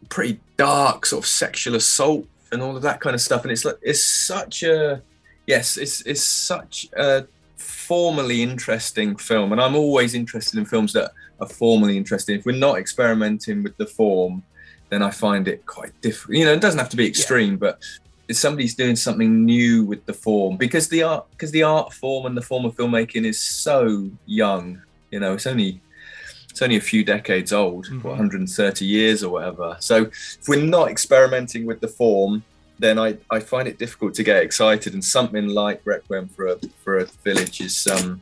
pretty 0.08 0.40
dark 0.56 1.06
sort 1.06 1.22
of 1.24 1.28
sexual 1.28 1.76
assault 1.76 2.26
and 2.50 2.60
all 2.60 2.74
of 2.76 2.82
that 2.82 3.00
kind 3.00 3.14
of 3.14 3.20
stuff. 3.20 3.42
And 3.44 3.52
it's 3.52 3.64
like 3.64 3.78
it's 3.82 4.04
such 4.04 4.64
a 4.64 5.00
yes 5.46 5.76
it's 5.76 6.00
it's 6.02 6.24
such 6.24 6.88
a 6.96 7.24
formally 7.56 8.42
interesting 8.42 9.14
film. 9.14 9.52
And 9.52 9.60
i'm 9.60 9.76
always 9.76 10.12
interested 10.14 10.58
in 10.58 10.64
films 10.64 10.92
that 10.94 11.12
are 11.40 11.48
formally 11.48 11.96
interesting. 11.96 12.36
If 12.40 12.46
we're 12.46 12.56
not 12.68 12.78
experimenting 12.78 13.62
with 13.62 13.76
the 13.76 13.86
form 13.86 14.42
then 14.92 15.02
i 15.02 15.10
find 15.10 15.44
it 15.52 15.58
quite 15.76 15.92
difficult 16.06 16.36
you 16.38 16.44
know 16.46 16.52
it 16.58 16.60
doesn't 16.64 16.78
have 16.84 16.92
to 16.96 17.00
be 17.02 17.06
extreme 17.12 17.54
but 17.56 17.74
if 18.28 18.36
somebody's 18.36 18.74
doing 18.82 18.96
something 19.06 19.30
new 19.54 19.84
with 19.90 20.02
the 20.10 20.12
form 20.26 20.52
because 20.64 20.86
the 20.94 21.02
art 21.02 21.24
because 21.32 21.50
the 21.58 21.62
art 21.76 21.88
form 22.00 22.22
and 22.28 22.36
the 22.40 22.46
form 22.50 22.64
of 22.68 22.72
filmmaking 22.76 23.24
is 23.32 23.38
so 23.66 24.08
young 24.26 24.64
you 25.12 25.18
know 25.22 25.32
it's 25.36 25.46
only 25.52 25.80
it's 26.50 26.60
only 26.66 26.76
a 26.76 26.86
few 26.92 27.02
decades 27.14 27.50
old 27.52 27.84
Mhm. 27.86 28.02
130 28.04 28.84
years 28.84 29.24
or 29.24 29.30
whatever. 29.36 29.68
So 29.80 29.96
if 30.40 30.44
we're 30.48 30.62
not 30.78 30.86
experimenting 30.94 31.62
with 31.70 31.80
the 31.80 31.88
form 31.88 32.32
then 32.84 32.98
I, 33.06 33.08
I 33.36 33.38
find 33.52 33.66
it 33.72 33.76
difficult 33.84 34.12
to 34.18 34.22
get 34.30 34.38
excited 34.48 34.92
and 34.96 35.02
something 35.16 35.46
like 35.62 35.78
Requiem 35.92 36.26
for 36.34 36.44
a 36.52 36.56
for 36.82 36.92
a 36.98 37.06
village 37.28 37.58
is 37.68 37.76
um 37.94 38.20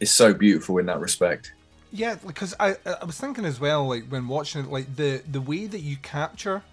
is 0.00 0.10
so 0.22 0.34
beautiful 0.34 0.74
in 0.80 0.86
that 0.90 1.00
respect 1.08 1.44
Yeah, 1.94 2.16
because 2.26 2.56
I 2.58 2.74
I 2.84 3.04
was 3.04 3.16
thinking 3.16 3.44
as 3.44 3.60
well, 3.60 3.86
like 3.86 4.08
when 4.08 4.26
watching 4.26 4.64
it, 4.64 4.70
like 4.70 4.96
the 4.96 5.22
the 5.30 5.40
way 5.40 5.66
that 5.68 5.78
you 5.78 5.96
capture 5.96 6.64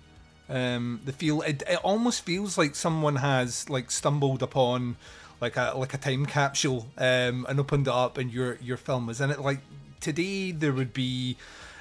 um 0.50 1.00
the 1.06 1.13
feel, 1.13 1.44
it, 1.44 1.62
it 1.70 1.80
almost 1.84 2.24
feels 2.25 2.58
like 2.58 2.74
someone 2.74 3.18
has 3.18 3.70
like 3.70 3.92
stumbled 3.92 4.42
upon 4.42 4.98
like 5.40 5.58
a 5.58 5.74
like 5.75 5.94
a 5.94 6.00
time 6.00 6.25
capsule 6.25 6.88
um 6.98 7.46
and 7.48 7.60
opened 7.60 7.88
it 7.88 7.94
up 7.94 8.18
and 8.18 8.34
your 8.34 8.58
your 8.63 8.78
film 8.78 9.10
is 9.10 9.22
in 9.22 9.30
it. 9.30 9.40
Like 9.40 9.60
today 10.00 10.51
there 10.54 10.74
would 10.74 10.92
be 10.92 11.38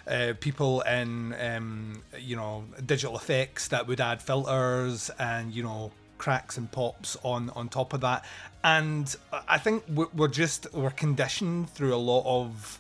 uh, 0.07 0.35
people 0.39 0.83
in 0.83 1.35
um, 1.41 2.03
you 2.19 2.37
know 2.37 2.65
digital 2.85 3.17
effects 3.17 3.69
that 3.69 3.87
would 3.87 4.03
add 4.03 4.21
filters 4.21 5.11
and 5.19 5.55
you 5.55 5.63
know 5.63 5.93
cracks 6.19 6.59
and 6.59 6.71
pops 6.71 7.17
on 7.23 7.49
on 7.57 7.71
top 7.71 7.95
of 7.95 8.03
that 8.03 8.23
and 8.63 9.17
i 9.49 9.57
think 9.57 9.83
we're, 9.89 10.09
we're 10.15 10.29
just 10.29 10.71
we're 10.75 10.91
conditioned 10.91 11.71
through 11.71 11.95
a 11.95 12.03
lot 12.13 12.23
of 12.27 12.79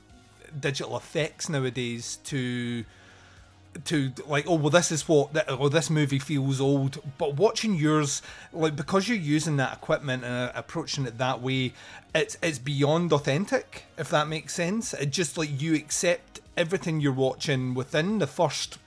digital 0.58 0.96
effects 0.96 1.48
nowadays 1.48 2.18
to 2.24 2.84
to 3.84 4.12
like 4.26 4.46
oh 4.48 4.54
well 4.56 4.70
this 4.70 4.90
is 4.90 5.06
what 5.06 5.32
th- 5.32 5.44
oh 5.48 5.68
this 5.68 5.88
movie 5.90 6.18
feels 6.18 6.60
old 6.60 6.98
but 7.18 7.36
watching 7.36 7.76
yours 7.76 8.20
like 8.52 8.74
because 8.74 9.08
you're 9.08 9.16
using 9.16 9.56
that 9.58 9.72
equipment 9.72 10.24
and 10.24 10.50
uh, 10.50 10.52
approaching 10.56 11.06
it 11.06 11.18
that 11.18 11.40
way 11.40 11.72
it's 12.12 12.36
it's 12.42 12.58
beyond 12.58 13.12
authentic 13.12 13.84
if 13.96 14.08
that 14.10 14.26
makes 14.26 14.54
sense 14.54 14.92
it 14.94 15.10
just 15.10 15.38
like 15.38 15.60
you 15.62 15.72
accept 15.76 16.40
everything 16.56 17.00
you're 17.00 17.12
watching 17.12 17.72
within 17.72 18.18
the 18.18 18.26
first 18.26 18.78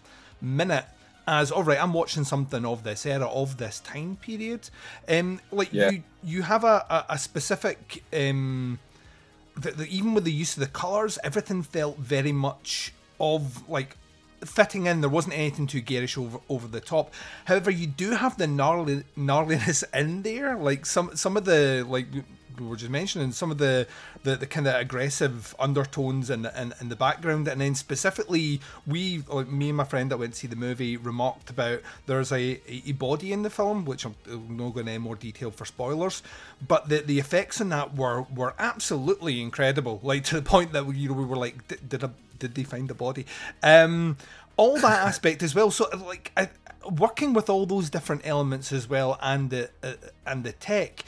minute 0.41 0.85
as 1.25 1.49
all 1.49 1.63
right 1.63 1.81
i'm 1.81 1.93
watching 1.93 2.25
something 2.25 2.65
of 2.65 2.83
this 2.83 3.05
era 3.05 3.25
of 3.29 3.55
this 3.57 3.79
time 3.79 4.17
period 4.17 4.69
um 5.07 5.39
like 5.49 5.71
Yeah. 5.71 5.91
you 5.91 6.03
you 6.25 6.41
have 6.41 6.65
a, 6.65 6.85
a, 6.89 7.13
a 7.13 7.17
specific 7.17 8.03
um 8.11 8.79
the, 9.55 9.71
the, 9.71 9.87
even 9.87 10.13
with 10.13 10.23
the 10.23 10.31
use 10.31 10.55
of 10.55 10.61
the 10.61 10.67
colors, 10.67 11.17
everything 11.23 11.63
felt 11.63 11.97
very 11.97 12.31
much 12.31 12.93
of 13.19 13.67
like 13.69 13.97
fitting 14.45 14.85
in. 14.85 15.01
There 15.01 15.09
wasn't 15.09 15.35
anything 15.35 15.67
too 15.67 15.81
garish 15.81 16.17
over 16.17 16.39
over 16.49 16.67
the 16.67 16.81
top. 16.81 17.13
However, 17.45 17.71
you 17.71 17.87
do 17.87 18.11
have 18.11 18.37
the 18.37 18.47
gnarly 18.47 19.03
gnarliness 19.17 19.83
in 19.93 20.23
there. 20.23 20.55
Like 20.57 20.85
some 20.85 21.15
some 21.15 21.37
of 21.37 21.45
the 21.45 21.85
like 21.87 22.07
we 22.63 22.69
were 22.69 22.75
just 22.75 22.91
mentioning 22.91 23.31
some 23.31 23.51
of 23.51 23.57
the 23.57 23.87
the, 24.23 24.35
the 24.35 24.47
kind 24.47 24.67
of 24.67 24.75
aggressive 24.75 25.55
undertones 25.59 26.29
in, 26.29 26.43
the- 26.43 26.61
in 26.61 26.73
in 26.81 26.89
the 26.89 26.95
background, 26.95 27.47
and 27.47 27.61
then 27.61 27.75
specifically 27.75 28.61
we 28.87 29.23
like 29.27 29.47
me 29.49 29.69
and 29.69 29.77
my 29.77 29.83
friend 29.83 30.11
that 30.11 30.17
went 30.17 30.33
to 30.33 30.39
see 30.39 30.47
the 30.47 30.55
movie 30.55 30.97
remarked 30.97 31.49
about 31.49 31.79
there's 32.05 32.31
a, 32.31 32.59
a 32.87 32.91
body 32.93 33.31
in 33.31 33.43
the 33.43 33.49
film, 33.49 33.85
which 33.85 34.05
I'm 34.05 34.15
not 34.49 34.73
going 34.73 34.87
any 34.87 34.97
more 34.97 35.15
detail 35.15 35.51
for 35.51 35.65
spoilers, 35.65 36.23
but 36.67 36.89
the 36.89 36.99
the 36.99 37.19
effects 37.19 37.59
in 37.61 37.69
that 37.69 37.95
were 37.95 38.23
were 38.33 38.53
absolutely 38.59 39.41
incredible. 39.41 39.99
Like 40.03 40.23
to 40.29 40.35
the 40.35 40.41
point 40.41 40.73
that 40.73 40.85
we, 40.85 40.97
you 40.97 41.09
know 41.09 41.15
we 41.15 41.25
were 41.25 41.37
like, 41.37 41.67
did 41.67 41.89
did, 41.89 42.03
a, 42.03 42.11
did 42.39 42.55
they 42.55 42.63
find 42.63 42.87
the 42.87 42.93
body? 42.93 43.25
Um, 43.61 44.17
all 44.57 44.77
that 44.77 44.99
aspect 45.07 45.43
as 45.43 45.55
well. 45.55 45.71
So 45.71 45.87
like 46.05 46.31
I, 46.37 46.49
working 46.89 47.33
with 47.33 47.49
all 47.49 47.65
those 47.65 47.89
different 47.89 48.21
elements 48.25 48.71
as 48.71 48.89
well, 48.89 49.17
and 49.21 49.49
the 49.49 49.69
uh, 49.83 49.93
and 50.25 50.43
the 50.43 50.51
tech. 50.53 51.03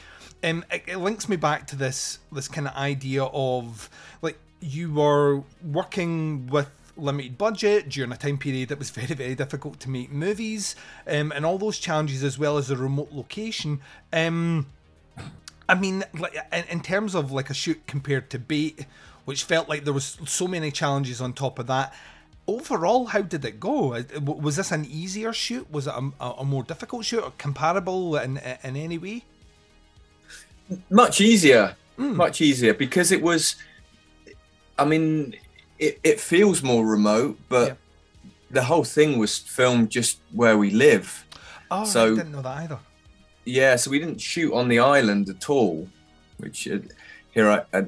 Um, 0.45 0.63
it, 0.71 0.83
it 0.87 0.97
links 0.97 1.27
me 1.27 1.37
back 1.37 1.65
to 1.67 1.75
this 1.75 2.19
this 2.31 2.47
kind 2.47 2.67
of 2.67 2.75
idea 2.75 3.23
of 3.23 3.89
like 4.21 4.37
you 4.61 4.93
were 4.93 5.41
working 5.63 6.47
with 6.47 6.69
limited 6.97 7.37
budget 7.37 7.89
during 7.89 8.11
a 8.11 8.17
time 8.17 8.37
period 8.37 8.69
that 8.69 8.79
was 8.79 8.89
very 9.01 9.15
very 9.15 9.35
difficult 9.35 9.79
to 9.81 9.89
make 9.89 10.11
movies 10.11 10.75
um, 11.07 11.31
and 11.33 11.45
all 11.45 11.57
those 11.57 11.79
challenges 11.79 12.23
as 12.23 12.37
well 12.37 12.57
as 12.57 12.69
a 12.69 12.77
remote 12.77 13.11
location 13.11 13.81
um, 14.13 14.67
I 15.67 15.75
mean, 15.75 16.03
like 16.13 16.35
in, 16.69 16.81
terms 16.81 17.15
of 17.15 17.31
like 17.31 17.49
a 17.49 17.53
shoot 17.53 17.87
compared 17.87 18.29
to 18.31 18.39
Bait, 18.39 18.85
which 19.25 19.43
felt 19.43 19.67
like 19.67 19.83
there 19.83 19.93
was 19.93 20.17
so 20.25 20.47
many 20.47 20.71
challenges 20.71 21.21
on 21.21 21.33
top 21.33 21.57
of 21.57 21.67
that. 21.67 21.93
Overall, 22.47 23.07
how 23.07 23.23
did 23.23 23.43
it 23.43 23.59
go? 23.59 23.95
Uh, 23.95 24.03
Was 24.21 24.57
this 24.57 24.71
an 24.71 24.85
easier 24.85 25.33
shoot? 25.33 25.71
Was 25.71 25.87
it 25.87 25.93
a, 25.95 26.11
a, 26.19 26.31
a 26.39 26.45
more 26.45 26.61
difficult 26.61 27.05
shoot? 27.05 27.23
Or 27.23 27.31
comparable 27.39 28.15
in 28.17 28.37
in 28.63 28.75
any 28.75 28.99
way? 28.99 29.23
Much 30.89 31.21
easier 31.21 31.75
Hmm. 31.97 32.15
much 32.15 32.41
easier 32.41 32.73
because 32.73 33.11
it 33.13 33.21
was 33.21 33.55
i 34.77 34.83
mean 34.83 35.33
it, 35.79 35.99
it 36.03 36.19
feels 36.19 36.61
more 36.61 36.85
remote 36.85 37.37
but 37.49 37.67
Yeah. 37.67 37.73
the 38.51 38.63
whole 38.63 38.83
thing 38.83 39.17
was 39.17 39.37
filmed 39.37 39.89
just 39.91 40.19
where 40.33 40.57
we 40.57 40.69
live 40.71 41.07
Oh, 41.71 41.81
I 41.81 41.85
So- 41.85 42.15
didn't 42.15 42.31
know 42.33 42.41
that 42.41 42.57
either. 42.63 42.79
yeah 43.45 43.75
so 43.77 43.89
we 43.91 43.99
didn't 43.99 44.19
shoot 44.19 44.51
on 44.53 44.67
the 44.67 44.79
island 44.79 45.29
at 45.29 45.49
all 45.49 45.87
which 46.37 46.67
uh, 46.67 46.79
here 47.33 47.49
i 47.49 47.57
uh, 47.77 47.83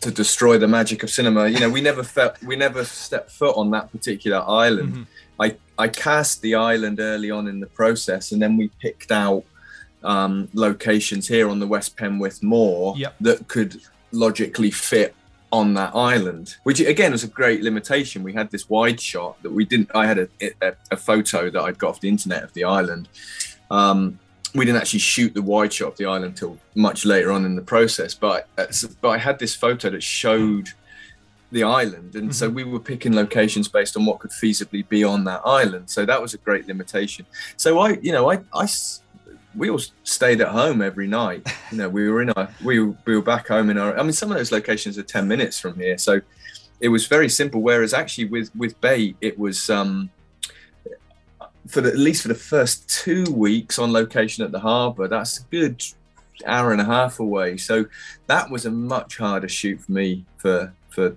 to 0.00 0.10
destroy 0.10 0.56
the 0.58 0.68
magic 0.68 1.02
of 1.02 1.10
cinema 1.10 1.42
you 1.48 1.58
know 1.60 1.68
we 1.70 1.80
never 1.82 2.02
felt 2.16 2.42
we 2.42 2.56
never 2.56 2.82
stepped 2.84 3.30
foot 3.30 3.54
on 3.56 3.70
that 3.72 3.90
particular 3.92 4.40
island 4.66 4.92
Mhm. 4.94 5.06
I, 5.44 5.56
I 5.84 5.88
cast 5.88 6.40
the 6.42 6.54
island 6.54 6.98
early 7.00 7.30
on 7.30 7.46
in 7.48 7.58
the 7.60 7.66
process 7.66 8.32
and 8.32 8.40
then 8.40 8.56
we 8.56 8.66
picked 8.80 9.10
out 9.12 9.44
um, 10.04 10.48
locations 10.54 11.28
here 11.28 11.48
on 11.48 11.58
the 11.58 11.66
West 11.66 11.96
Penwith 11.96 12.42
Moor 12.42 12.94
Yep. 12.96 13.14
that 13.20 13.48
could 13.48 13.80
logically 14.12 14.70
fit 14.70 15.14
on 15.52 15.74
that 15.74 15.94
island, 15.94 16.56
which 16.64 16.80
again 16.80 17.12
was 17.12 17.22
a 17.22 17.28
great 17.28 17.62
limitation. 17.62 18.22
We 18.22 18.32
had 18.32 18.50
this 18.50 18.68
wide 18.68 19.00
shot 19.00 19.40
that 19.42 19.52
we 19.52 19.64
didn't, 19.64 19.90
I 19.94 20.06
had 20.06 20.18
a, 20.18 20.28
a, 20.60 20.72
a 20.90 20.96
photo 20.96 21.48
that 21.50 21.62
I'd 21.62 21.78
got 21.78 21.90
off 21.90 22.00
the 22.00 22.08
internet 22.08 22.42
of 22.42 22.52
the 22.54 22.64
island. 22.64 23.08
Um, 23.70 24.18
we 24.54 24.64
didn't 24.64 24.80
actually 24.80 25.00
shoot 25.00 25.32
the 25.34 25.42
wide 25.42 25.72
shot 25.72 25.92
of 25.92 25.96
the 25.96 26.06
island 26.06 26.24
until 26.26 26.58
much 26.74 27.04
later 27.04 27.30
on 27.32 27.44
in 27.44 27.56
the 27.56 27.62
process, 27.62 28.14
but, 28.14 28.48
uh, 28.58 28.66
but 29.00 29.08
I 29.10 29.18
had 29.18 29.38
this 29.38 29.54
photo 29.54 29.90
that 29.90 30.02
showed 30.02 30.70
the 31.52 31.62
island 31.62 32.16
and 32.16 32.34
so 32.34 32.50
we 32.50 32.64
were 32.64 32.80
picking 32.80 33.14
locations 33.14 33.68
based 33.68 33.96
on 33.96 34.04
what 34.04 34.18
could 34.18 34.32
feasibly 34.32 34.86
be 34.88 35.04
on 35.04 35.22
that 35.22 35.40
island 35.44 35.88
so 35.88 36.04
that 36.04 36.20
was 36.20 36.34
a 36.34 36.38
great 36.38 36.66
limitation 36.66 37.24
so 37.56 37.78
i 37.78 37.90
you 38.02 38.10
know 38.10 38.28
i 38.28 38.40
i 38.52 38.66
we 39.56 39.70
all 39.70 39.80
stayed 40.02 40.40
at 40.40 40.48
home 40.48 40.82
every 40.82 41.06
night. 41.06 41.46
You 41.72 41.78
know 41.78 41.88
we 41.88 42.08
were 42.08 42.22
in 42.22 42.30
our 42.30 42.48
we 42.64 42.78
we 42.80 43.16
were 43.16 43.22
back 43.22 43.48
home 43.48 43.68
in 43.68 43.78
our 43.78 43.98
i 43.98 44.02
mean 44.02 44.12
some 44.12 44.30
of 44.30 44.36
those 44.36 44.52
locations 44.52 44.96
are 44.96 45.02
10 45.02 45.26
minutes 45.26 45.58
from 45.58 45.74
here. 45.74 45.98
So 45.98 46.20
it 46.78 46.88
was 46.88 47.06
very 47.06 47.28
simple 47.28 47.62
whereas 47.62 47.92
actually 47.92 48.26
with 48.26 48.54
with 48.54 48.80
bait 48.80 49.16
it 49.20 49.36
was 49.36 49.68
um 49.70 50.10
for 51.66 51.80
the, 51.80 51.88
at 51.88 51.98
least 51.98 52.22
for 52.22 52.28
the 52.28 52.34
first 52.34 52.88
two 52.88 53.24
weeks 53.32 53.78
on 53.78 53.92
location 53.92 54.44
at 54.44 54.52
the 54.52 54.60
harbour 54.60 55.08
that's 55.08 55.40
a 55.40 55.42
good 55.50 55.82
hour 56.46 56.72
and 56.72 56.80
a 56.80 56.84
half 56.84 57.20
away. 57.20 57.56
So 57.56 57.86
that 58.26 58.50
was 58.50 58.66
a 58.66 58.70
much 58.70 59.18
harder 59.18 59.48
shoot 59.48 59.80
for 59.80 59.92
me 59.92 60.24
for 60.36 60.72
for 60.90 61.16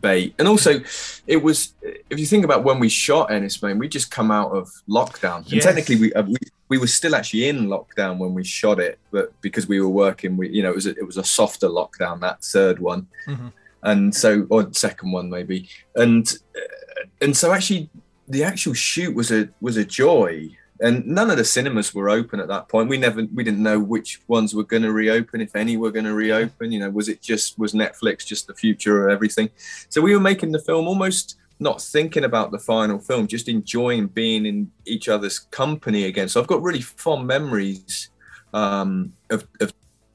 bait 0.00 0.34
and 0.38 0.48
also 0.48 0.80
it 1.26 1.42
was 1.42 1.74
if 2.08 2.18
you 2.18 2.24
think 2.24 2.42
about 2.44 2.64
when 2.64 2.78
we 2.78 2.88
shot 2.88 3.28
enys 3.28 3.62
Men, 3.62 3.78
we 3.78 3.88
just 3.88 4.10
come 4.10 4.30
out 4.30 4.52
of 4.52 4.70
lockdown. 4.88 5.42
Yes. 5.46 5.52
and 5.52 5.62
technically 5.62 5.96
we, 5.96 6.12
uh, 6.14 6.22
we 6.22 6.36
we 6.68 6.78
were 6.78 6.86
still 6.86 7.14
actually 7.14 7.48
in 7.48 7.66
lockdown 7.66 8.18
when 8.18 8.34
we 8.34 8.44
shot 8.44 8.78
it, 8.78 8.98
but 9.10 9.32
because 9.40 9.66
we 9.68 9.80
were 9.80 9.88
working, 9.88 10.36
we 10.36 10.48
you 10.50 10.62
know 10.62 10.70
it 10.70 10.74
was 10.74 10.86
a, 10.86 10.90
it 10.90 11.06
was 11.06 11.16
a 11.16 11.24
softer 11.24 11.68
lockdown 11.68 12.20
that 12.20 12.42
third 12.44 12.78
one, 12.78 13.06
Mhm. 13.26 13.52
and 13.82 14.14
so 14.14 14.46
or 14.50 14.68
second 14.72 15.12
one 15.12 15.28
maybe, 15.30 15.68
and 15.96 16.26
uh, 16.56 17.04
and 17.22 17.36
so 17.36 17.52
actually 17.52 17.88
the 18.28 18.44
actual 18.44 18.74
shoot 18.74 19.14
was 19.14 19.30
a 19.30 19.48
was 19.60 19.76
a 19.76 19.84
joy. 19.84 20.50
And 20.80 21.04
none 21.08 21.28
of 21.28 21.36
the 21.38 21.44
cinemas 21.44 21.92
were 21.92 22.08
open 22.08 22.38
at 22.38 22.46
that 22.46 22.68
point. 22.68 22.88
We 22.88 22.98
never, 22.98 23.26
we 23.34 23.42
didn't 23.42 23.64
know 23.64 23.80
which 23.80 24.20
ones 24.28 24.54
were 24.54 24.62
going 24.62 24.84
to 24.84 24.92
reopen, 24.92 25.40
if 25.40 25.56
any 25.56 25.76
were 25.76 25.90
going 25.90 26.04
to 26.04 26.14
reopen. 26.14 26.70
You 26.70 26.78
know, 26.78 26.90
was 26.90 27.08
it 27.08 27.20
just 27.20 27.58
was 27.58 27.72
Netflix 27.72 28.24
just 28.24 28.46
the 28.46 28.54
future 28.54 29.04
of 29.08 29.12
everything? 29.12 29.50
So 29.88 30.00
we 30.00 30.14
were 30.14 30.20
making 30.20 30.52
the 30.52 30.60
film 30.60 30.86
almost 30.86 31.34
not 31.60 31.82
thinking 31.82 32.24
about 32.24 32.52
the 32.52 32.58
final 32.58 32.98
film, 32.98 33.26
just 33.26 33.48
enjoying 33.48 34.06
being 34.06 34.46
in 34.46 34.70
each 34.86 35.08
other's 35.08 35.38
company 35.38 36.04
again. 36.04 36.28
So 36.28 36.40
I've 36.40 36.46
got 36.46 36.62
really 36.62 36.80
fond 36.80 37.26
memories 37.26 38.10
um, 38.52 39.12
of, 39.30 39.46
of 39.60 39.72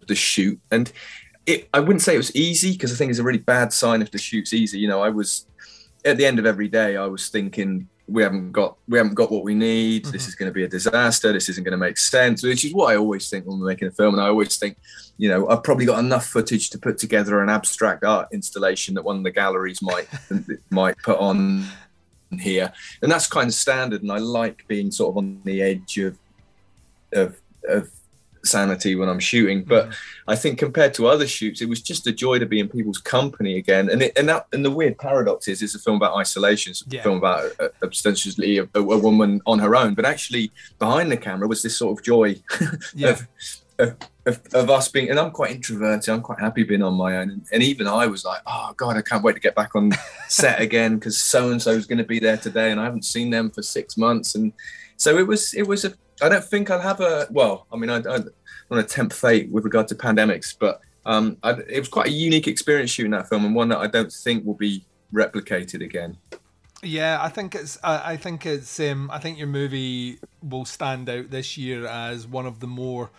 the 0.08 0.16
shoot, 0.16 0.60
and 0.72 0.92
it, 1.46 1.68
I 1.74 1.80
wouldn't 1.80 2.02
say 2.02 2.16
it 2.16 2.18
was 2.18 2.36
easy 2.36 2.72
because 2.72 2.94
I 2.94 2.96
think 2.96 3.10
it's 3.10 3.20
a 3.20 3.24
really 3.24 3.40
bad 3.40 3.74
sign 3.74 4.02
if 4.02 4.12
the 4.12 4.18
shoot's 4.18 4.54
easy. 4.54 4.80
You 4.80 4.88
know, 4.88 5.02
I 5.02 5.10
was 5.10 5.48
at 6.06 6.18
the 6.18 6.26
end 6.26 6.40
of 6.40 6.46
every 6.46 6.68
day, 6.68 6.98
I 6.98 7.06
was 7.06 7.30
thinking 7.30 7.88
we 8.08 8.22
haven't 8.22 8.52
got 8.52 8.78
we 8.88 8.98
haven't 8.98 9.14
got 9.14 9.32
what 9.32 9.44
we 9.44 9.56
need. 9.56 10.06
This 10.06 10.24
mm-hmm. 10.24 10.30
is 10.30 10.36
going 10.36 10.50
to 10.50 10.54
be 10.54 10.64
a 10.64 10.68
disaster. 10.68 11.32
This 11.32 11.50
isn't 11.50 11.64
going 11.64 11.72
to 11.72 11.78
make 11.78 11.98
sense, 11.98 12.44
which 12.44 12.66
is 12.66 12.74
what 12.74 12.92
I 12.92 12.98
always 12.98 13.30
think 13.30 13.46
when 13.46 13.60
we're 13.60 13.68
making 13.68 13.88
a 13.88 13.92
film. 13.92 14.16
And 14.16 14.24
I 14.24 14.28
always 14.28 14.58
think, 14.58 14.78
you 15.18 15.30
know, 15.30 15.48
I've 15.48 15.64
probably 15.64 15.86
got 15.86 16.00
enough 16.00 16.26
footage 16.26 16.70
to 16.72 16.78
put 16.78 16.98
together 16.98 17.42
an 17.42 17.50
abstract 17.50 18.04
art 18.04 18.28
installation 18.34 18.94
that 18.96 19.04
one 19.04 19.18
of 19.18 19.24
the 19.24 19.32
galleries 19.32 19.82
might 19.82 20.08
might 20.70 20.98
put 20.98 21.18
on 21.18 21.66
here, 22.40 22.74
and 23.02 23.12
that's 23.12 23.28
kind 23.28 23.48
of 23.48 23.54
standard. 23.54 24.02
And 24.02 24.12
I 24.12 24.18
like 24.18 24.68
being 24.68 24.92
sort 24.92 25.14
of 25.14 25.18
on 25.18 25.42
the 25.46 25.62
edge 25.62 25.98
of 25.98 26.18
of 27.14 27.40
of 27.68 27.90
sanity 28.46 28.96
when 28.96 29.10
I'm 29.10 29.20
shooting. 29.20 29.64
But 29.64 29.94
I 30.28 30.36
think 30.36 30.60
compared 30.60 30.94
to 30.96 31.08
other 31.08 31.28
shoots, 31.28 31.62
it 31.62 31.70
was 31.70 31.82
just 31.82 32.08
a 32.08 32.12
joy 32.12 32.40
to 32.40 32.46
be 32.46 32.60
in 32.60 32.68
people's 32.70 32.98
company 33.00 33.58
again. 33.58 33.90
And 33.90 34.02
it, 34.04 34.18
and 34.18 34.28
that 34.30 34.48
and 34.54 34.64
the 34.66 34.72
weird 34.72 34.98
paradox 34.98 35.48
is, 35.48 35.62
it's 35.62 35.76
a 35.76 35.80
film 35.80 35.98
about 35.98 36.16
isolation. 36.16 36.72
It's 36.72 36.82
a 36.82 36.90
Yeah. 36.90 37.04
film 37.04 37.18
about 37.18 37.52
uh, 37.60 37.70
ostensibly 37.84 38.58
a, 38.60 38.64
a, 38.76 38.80
a 38.80 38.98
woman 38.98 39.42
on 39.46 39.60
her 39.60 39.76
own, 39.76 39.94
but 39.94 40.06
actually 40.06 40.52
behind 40.80 41.12
the 41.12 41.18
camera 41.18 41.48
was 41.48 41.62
this 41.64 41.78
sort 41.78 41.98
of 41.98 42.04
joy 42.04 42.36
Yeah. 42.96 43.10
of, 43.10 43.28
of, 43.80 43.96
of, 44.26 44.40
of 44.54 44.70
us 44.70 44.88
being. 44.88 45.10
And 45.10 45.20
I'm 45.20 45.32
quite 45.32 45.52
introverted. 45.52 46.10
I'm 46.10 46.22
quite 46.22 46.40
happy 46.40 46.64
being 46.64 46.84
on 46.84 46.94
my 46.94 47.18
own. 47.18 47.30
And, 47.32 47.46
and 47.52 47.64
even 47.64 47.88
I 47.88 48.08
was 48.08 48.24
like, 48.26 48.42
oh 48.46 48.74
god, 48.78 48.98
I 48.98 49.02
can't 49.02 49.24
wait 49.24 49.34
to 49.34 49.40
get 49.40 49.56
back 49.56 49.76
on 49.76 49.92
set 50.28 50.62
again 50.62 50.96
because 50.98 51.18
so 51.18 51.52
and 51.52 51.62
so 51.62 51.72
is 51.72 51.86
going 51.86 51.98
to 51.98 52.04
be 52.04 52.20
there 52.20 52.38
today, 52.38 52.72
and 52.72 52.80
I 52.80 52.84
haven't 52.86 53.06
seen 53.06 53.30
them 53.30 53.50
for 53.50 53.62
six 53.62 53.98
months. 53.98 54.36
And 54.36 54.54
so 54.98 55.18
it 55.18 55.28
was. 55.28 55.54
It 55.54 55.68
was 55.68 55.84
a. 55.86 55.94
I 56.24 56.30
don't 56.30 56.44
think 56.44 56.72
I'll 56.72 56.80
have 56.80 57.02
a. 57.02 57.28
Well, 57.30 57.68
I 57.72 57.76
mean, 57.76 57.90
I, 57.90 57.98
I 57.98 58.02
don't 58.02 58.34
want 58.70 58.88
to 58.88 58.96
tempt 58.96 59.14
fate 59.14 59.52
with 59.52 59.66
regard 59.66 59.90
to 59.90 59.96
pandemics, 59.96 60.56
but 60.58 60.80
um, 61.06 61.38
I, 61.44 61.52
it 61.52 61.80
was 61.80 61.90
quite 61.90 62.08
a 62.08 62.12
unique 62.12 62.48
experience 62.48 62.92
shooting 62.92 63.12
that 63.12 63.28
film, 63.28 63.46
and 63.46 63.54
one 63.54 63.68
that 63.70 63.80
I 63.80 63.88
don't 63.88 64.12
think 64.12 64.46
will 64.46 64.54
be 64.54 64.86
replicated 65.14 65.84
again. 65.84 66.18
Yeah, 66.82 67.20
I 67.22 67.28
think 67.28 67.56
it's. 67.56 67.78
I, 67.84 68.14
I 68.14 68.18
think 68.18 68.46
it's. 68.46 68.80
Um, 68.80 69.12
I 69.12 69.20
think 69.20 69.38
your 69.38 69.48
movie 69.48 70.20
will 70.42 70.66
stand 70.66 71.10
out 71.10 71.30
this 71.30 71.58
year 71.58 71.86
as 71.86 72.26
one 72.26 72.46
of 72.46 72.62
the 72.62 72.68
more 72.68 73.10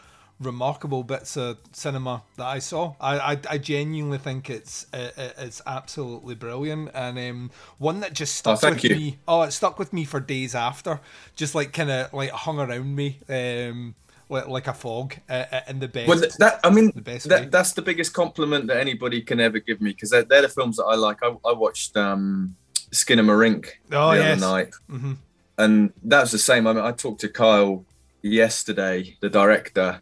remarkable 0.41 1.05
bits 1.05 1.37
of 1.37 1.59
cinema 1.73 2.23
that 2.37 2.47
I 2.47 2.59
saw. 2.59 2.95
I, 3.01 3.19
I, 3.33 3.39
I 3.51 3.59
genuinely 3.59 4.19
think 4.19 4.51
it's 4.51 4.87
uh, 4.93 5.11
it's 5.39 5.63
absolutely 5.67 6.35
brilliant 6.35 6.91
and 6.95 7.19
um, 7.19 7.51
one 7.79 8.01
that 8.01 8.13
just 8.13 8.35
stuck 8.35 8.63
Oh, 8.65 8.71
with 8.71 8.85
you. 8.85 8.97
me. 8.97 9.19
Oh, 9.29 9.43
it 9.43 9.53
stuck 9.53 9.79
with 9.79 9.93
me 9.93 10.05
for 10.05 10.21
days 10.21 10.55
after. 10.55 11.01
Just 11.37 11.55
like 11.55 11.73
kind 11.73 11.91
of 11.91 12.13
like 12.13 12.31
hung 12.31 12.59
around 12.59 12.95
me, 12.97 13.21
um, 13.29 13.95
like, 14.29 14.49
like 14.49 14.67
a 14.67 14.75
fog 14.75 15.17
uh, 15.31 15.45
uh, 15.53 15.61
in 15.69 15.79
the 15.81 15.89
best. 15.89 16.09
Well, 16.09 16.19
th- 16.21 16.35
that 16.35 16.61
I 16.65 16.71
mean, 16.71 16.91
the 16.95 17.01
best 17.03 17.29
that, 17.29 17.51
that's 17.51 17.73
the 17.73 17.83
biggest 17.83 18.13
compliment 18.13 18.67
that 18.67 18.79
anybody 18.79 19.23
can 19.23 19.39
ever 19.41 19.61
give 19.61 19.81
me 19.81 19.91
because 19.91 20.11
they're, 20.11 20.25
they're 20.25 20.43
the 20.43 20.49
films 20.49 20.77
that 20.79 20.85
I 20.85 20.97
like. 20.97 21.19
I, 21.23 21.29
I 21.47 21.53
watched 21.53 21.97
um, 21.97 22.57
Skinamarink 22.91 23.69
Oh, 23.93 24.11
the 24.11 24.17
yes. 24.19 24.43
other 24.43 24.53
night, 24.53 24.75
Mhm. 24.91 25.17
and 25.59 25.93
that 26.03 26.23
was 26.23 26.33
the 26.33 26.39
same. 26.39 26.67
I 26.67 26.73
mean, 26.73 26.85
I 26.85 26.91
talked 26.93 27.21
to 27.21 27.29
Kyle 27.29 27.85
yesterday, 28.23 29.17
the 29.21 29.29
director, 29.31 30.01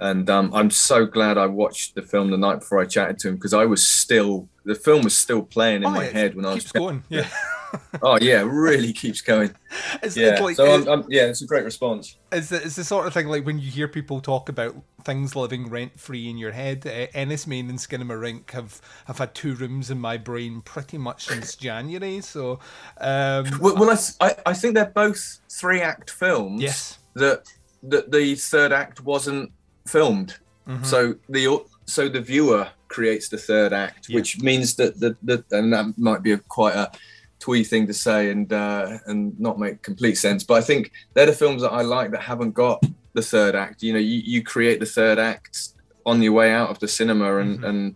and 0.00 0.28
um, 0.30 0.52
I'm 0.54 0.70
so 0.70 1.06
glad 1.06 1.38
I 1.38 1.46
watched 1.46 1.94
the 1.94 2.02
film 2.02 2.30
the 2.30 2.38
night 2.38 2.60
before 2.60 2.80
I 2.80 2.86
chatted 2.86 3.18
to 3.20 3.28
him 3.28 3.34
because 3.36 3.54
I 3.54 3.66
was 3.66 3.86
still 3.86 4.48
the 4.64 4.74
film 4.74 5.02
was 5.04 5.16
still 5.16 5.42
playing 5.42 5.82
in 5.82 5.88
Oh, 5.88 5.90
my 5.92 6.04
head 6.04 6.34
when 6.34 6.44
I 6.44 6.54
was. 6.54 6.64
keeps 6.64 6.72
going. 6.72 7.02
Yeah, 7.08 7.28
Oh 8.02 8.18
yeah, 8.20 8.40
it 8.40 8.44
really 8.44 8.92
keeps 8.92 9.20
going. 9.20 9.54
it's, 10.02 10.16
Yeah, 10.16 10.28
it's 10.32 10.40
like 10.40 10.56
so 10.56 10.74
I'm, 10.74 10.88
I'm, 10.88 11.04
yeah, 11.08 11.26
it's 11.26 11.42
a 11.42 11.46
great 11.46 11.64
response. 11.64 12.16
It's 12.32 12.48
the, 12.48 12.56
it's 12.62 12.76
the 12.76 12.84
sort 12.84 13.06
of 13.06 13.14
thing 13.14 13.28
like 13.28 13.44
when 13.46 13.58
you 13.58 13.70
hear 13.70 13.88
people 13.88 14.20
talk 14.20 14.48
about 14.48 14.74
things 15.04 15.34
living 15.36 15.68
rent 15.70 15.98
free 15.98 16.28
in 16.28 16.36
your 16.36 16.52
head. 16.52 16.86
Uh, 16.86 17.06
Enys 17.18 17.46
Men 17.46 17.68
and 17.70 17.78
Skinamarink 17.78 18.50
have 18.50 18.80
have 19.06 19.18
had 19.18 19.34
two 19.34 19.54
rooms 19.54 19.90
in 19.90 19.98
my 19.98 20.16
brain 20.16 20.62
pretty 20.62 20.98
much 20.98 21.26
since 21.26 21.56
January. 21.56 22.20
So, 22.20 22.58
um, 22.98 23.46
Well, 23.60 23.76
well 23.76 23.90
I, 23.90 24.26
I, 24.26 24.34
I 24.46 24.52
think 24.54 24.74
they're 24.74 24.86
both 24.86 25.40
three 25.50 25.80
act 25.80 26.10
films. 26.10 26.62
yes, 26.62 26.98
that 27.14 27.44
that 27.84 28.10
the 28.10 28.34
third 28.34 28.72
act 28.72 29.00
wasn't 29.02 29.52
filmed. 29.90 30.30
Mhm. 30.68 30.84
So 30.86 31.14
the 31.28 31.42
so 31.86 32.08
the 32.08 32.20
viewer 32.20 32.68
creates 32.88 33.28
the 33.28 33.38
third 33.38 33.72
act, 33.72 34.08
Yeah. 34.08 34.16
which 34.16 34.40
means 34.40 34.74
that 34.76 34.98
the, 35.00 35.16
the 35.22 35.36
and 35.58 35.72
that 35.72 35.86
might 35.98 36.22
be 36.22 36.32
a 36.32 36.38
quite 36.38 36.74
a 36.74 36.90
twee 37.38 37.64
thing 37.64 37.86
to 37.86 37.94
say 37.94 38.30
and 38.30 38.52
uh, 38.52 38.98
and 39.06 39.38
not 39.40 39.58
make 39.58 39.82
complete 39.82 40.16
sense. 40.16 40.44
But 40.44 40.54
I 40.54 40.60
think 40.68 40.92
they're 41.14 41.26
the 41.32 41.32
films 41.44 41.62
that 41.62 41.72
I 41.72 41.82
like 41.82 42.10
that 42.12 42.22
haven't 42.22 42.54
got 42.54 42.78
the 43.14 43.22
third 43.22 43.54
act. 43.54 43.82
You 43.82 43.92
know, 43.94 43.98
you, 43.98 44.18
you 44.32 44.42
create 44.54 44.78
the 44.80 44.86
third 44.98 45.18
act 45.18 45.70
on 46.06 46.22
your 46.22 46.32
way 46.32 46.52
out 46.52 46.70
of 46.70 46.78
the 46.78 46.88
cinema 46.88 47.36
and 47.38 47.58
Mhm. 47.60 47.68
and 47.68 47.94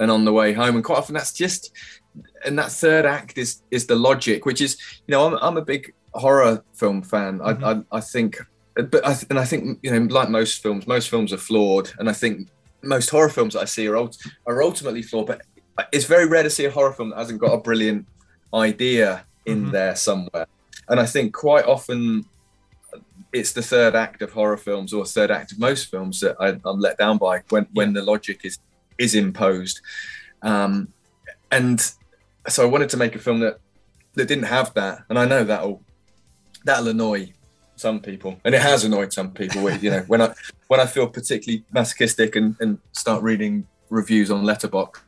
and 0.00 0.10
on 0.10 0.24
the 0.24 0.32
way 0.32 0.52
home, 0.52 0.74
and 0.76 0.84
quite 0.84 0.98
often 0.98 1.14
that's 1.14 1.32
just 1.32 1.70
and 2.44 2.58
that 2.58 2.70
third 2.72 3.04
act 3.06 3.38
is 3.38 3.62
is 3.70 3.86
the 3.86 3.94
logic, 4.08 4.44
which 4.44 4.60
is 4.60 4.76
you 5.06 5.12
know 5.12 5.26
I'm 5.26 5.34
I'm 5.46 5.56
a 5.56 5.64
big 5.64 5.94
horror 6.14 6.62
film 6.74 7.02
fan. 7.02 7.40
I 7.42 7.50
I, 7.70 7.72
I 7.98 8.00
think, 8.00 8.30
but 8.74 9.06
I, 9.06 9.14
and 9.30 9.38
I 9.38 9.44
think 9.44 9.78
you 9.82 9.90
know 9.90 10.12
like 10.14 10.28
most 10.30 10.62
films, 10.62 10.86
most 10.86 11.08
films 11.08 11.32
are 11.32 11.38
flawed, 11.38 11.90
and 11.98 12.08
I 12.08 12.12
think 12.12 12.48
most 12.82 13.10
horror 13.10 13.28
films 13.28 13.54
that 13.54 13.60
I 13.60 13.64
see 13.66 13.86
are 13.88 13.96
ult- 13.96 14.18
are 14.46 14.62
ultimately 14.62 15.02
flawed. 15.02 15.26
But 15.26 15.42
it's 15.92 16.04
very 16.06 16.26
rare 16.26 16.42
to 16.42 16.50
see 16.50 16.64
a 16.64 16.70
horror 16.70 16.92
film 16.92 17.10
that 17.10 17.18
hasn't 17.18 17.40
got 17.40 17.52
a 17.52 17.58
brilliant 17.58 18.06
idea 18.54 19.24
in 19.46 19.66
Mhm. 19.66 19.70
there 19.72 19.96
somewhere. 19.96 20.46
And 20.88 21.00
I 21.00 21.06
think 21.06 21.32
quite 21.34 21.64
often 21.64 22.24
it's 23.32 23.52
the 23.52 23.62
third 23.62 23.94
act 23.94 24.20
of 24.20 24.30
horror 24.32 24.56
films 24.58 24.92
or 24.92 25.06
third 25.06 25.30
act 25.30 25.52
of 25.52 25.58
most 25.58 25.90
films 25.90 26.20
that 26.20 26.36
I, 26.38 26.48
I'm 26.64 26.78
let 26.80 26.98
down 26.98 27.16
by 27.18 27.42
when 27.48 27.66
when 27.72 27.92
the 27.92 28.02
logic 28.02 28.40
is 28.44 28.58
is 28.98 29.14
imposed. 29.14 29.80
Um, 30.42 30.88
and 31.50 31.80
so 32.48 32.62
I 32.62 32.66
wanted 32.66 32.88
to 32.90 32.96
make 32.96 33.14
a 33.14 33.18
film 33.18 33.40
that 33.40 33.58
that 34.14 34.26
didn't 34.28 34.44
have 34.44 34.74
that, 34.74 35.04
and 35.08 35.18
I 35.18 35.24
know 35.24 35.44
that'll 35.44 35.82
that'll 36.64 36.88
annoy 36.88 37.32
some 37.76 38.00
people, 38.00 38.38
and 38.44 38.54
it 38.54 38.60
has 38.60 38.84
annoyed 38.84 39.12
some 39.12 39.30
people. 39.32 39.62
With 39.62 39.82
you 39.82 39.90
know, 39.90 40.00
when 40.06 40.20
I 40.22 40.34
when 40.68 40.80
I 40.80 40.86
feel 40.86 41.06
particularly 41.08 41.64
masochistic 41.72 42.36
and, 42.36 42.56
and 42.60 42.78
start 42.92 43.22
reading 43.22 43.66
reviews 43.90 44.30
on 44.30 44.44
Letterboxd, 44.44 44.98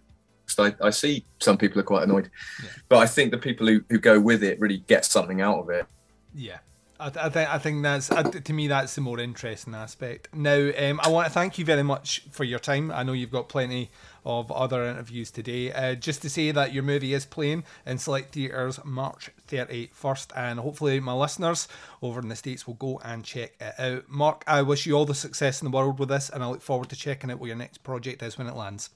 I, 0.59 0.75
I 0.87 0.91
see 0.91 1.25
some 1.41 1.57
people 1.57 1.81
are 1.81 1.85
quite 1.85 2.03
annoyed, 2.05 2.31
Yeah. 2.63 2.71
but 2.89 2.99
I 2.99 3.07
think 3.07 3.31
the 3.31 3.39
people 3.39 3.67
who, 3.67 3.83
who 3.89 3.99
go 3.99 4.21
with 4.21 4.43
it 4.45 4.61
really 4.61 4.79
get 4.87 5.05
something 5.05 5.41
out 5.41 5.59
of 5.59 5.71
it. 5.71 5.87
yeah. 6.35 6.59
I, 7.01 7.11
th- 7.11 7.25
I 7.25 7.29
think 7.29 7.51
I 7.51 7.59
think 7.59 7.83
that's 7.83 8.11
uh, 8.11 8.23
to 8.23 8.53
me 8.53 8.69
that's 8.69 8.95
the 8.95 9.01
more 9.01 9.19
interesting 9.19 9.75
aspect. 9.75 10.29
Now, 10.33 10.71
um, 10.79 11.01
I 11.03 11.09
want 11.09 11.27
to 11.27 11.33
thank 11.33 11.59
you 11.59 11.65
very 11.65 11.83
much 11.83 12.23
for 12.31 12.45
your 12.45 12.61
time. 12.61 12.93
I 12.93 13.03
know 13.03 13.13
you've 13.13 13.33
got 13.33 13.49
plenty 13.49 13.91
of 14.25 14.51
other 14.53 14.85
interviews 14.85 15.33
today. 15.33 15.73
Uh, 15.73 15.97
just 15.97 16.23
to 16.23 16.31
say 16.31 16.53
that 16.53 16.73
your 16.73 16.85
movie 16.85 17.13
is 17.13 17.27
playing 17.27 17.65
in 17.85 17.99
select 17.99 18.35
theatres 18.35 18.79
March 18.85 19.31
31st, 19.49 20.29
and 20.37 20.61
hopefully 20.61 21.01
my 21.01 21.13
listeners 21.13 21.67
over 22.01 22.21
in 22.21 22.29
the 22.29 22.37
states 22.37 22.67
will 22.67 22.75
go 22.75 23.01
and 23.05 23.25
check 23.25 23.55
it 23.61 23.75
out. 23.79 24.09
Mark, 24.09 24.45
I 24.47 24.63
wish 24.63 24.87
you 24.87 24.95
all 24.95 25.05
the 25.05 25.15
success 25.15 25.61
in 25.61 25.71
the 25.71 25.77
world 25.77 25.99
with 25.99 26.11
this, 26.11 26.31
and 26.31 26.45
I 26.45 26.49
look 26.49 26.63
forward 26.63 26.91
to 26.91 26.97
checking 26.97 27.31
out 27.31 27.41
what 27.41 27.49
your 27.49 27.57
next 27.57 27.79
project 27.83 28.23
is 28.23 28.39
when 28.39 28.47
it 28.47 28.55
lands. 28.55 28.91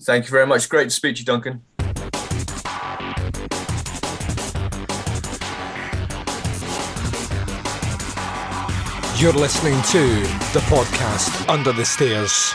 Thank 0.00 0.26
you 0.26 0.30
very 0.30 0.46
much. 0.46 0.68
Great 0.68 0.84
to 0.84 0.90
speak 0.90 1.16
to 1.16 1.20
you, 1.20 1.26
Duncan. 1.26 1.62
You're 9.18 9.32
listening 9.32 9.80
to 9.84 10.20
the 10.52 10.62
podcast 10.66 11.48
Under 11.48 11.72
the 11.72 11.86
Stairs. 11.86 12.54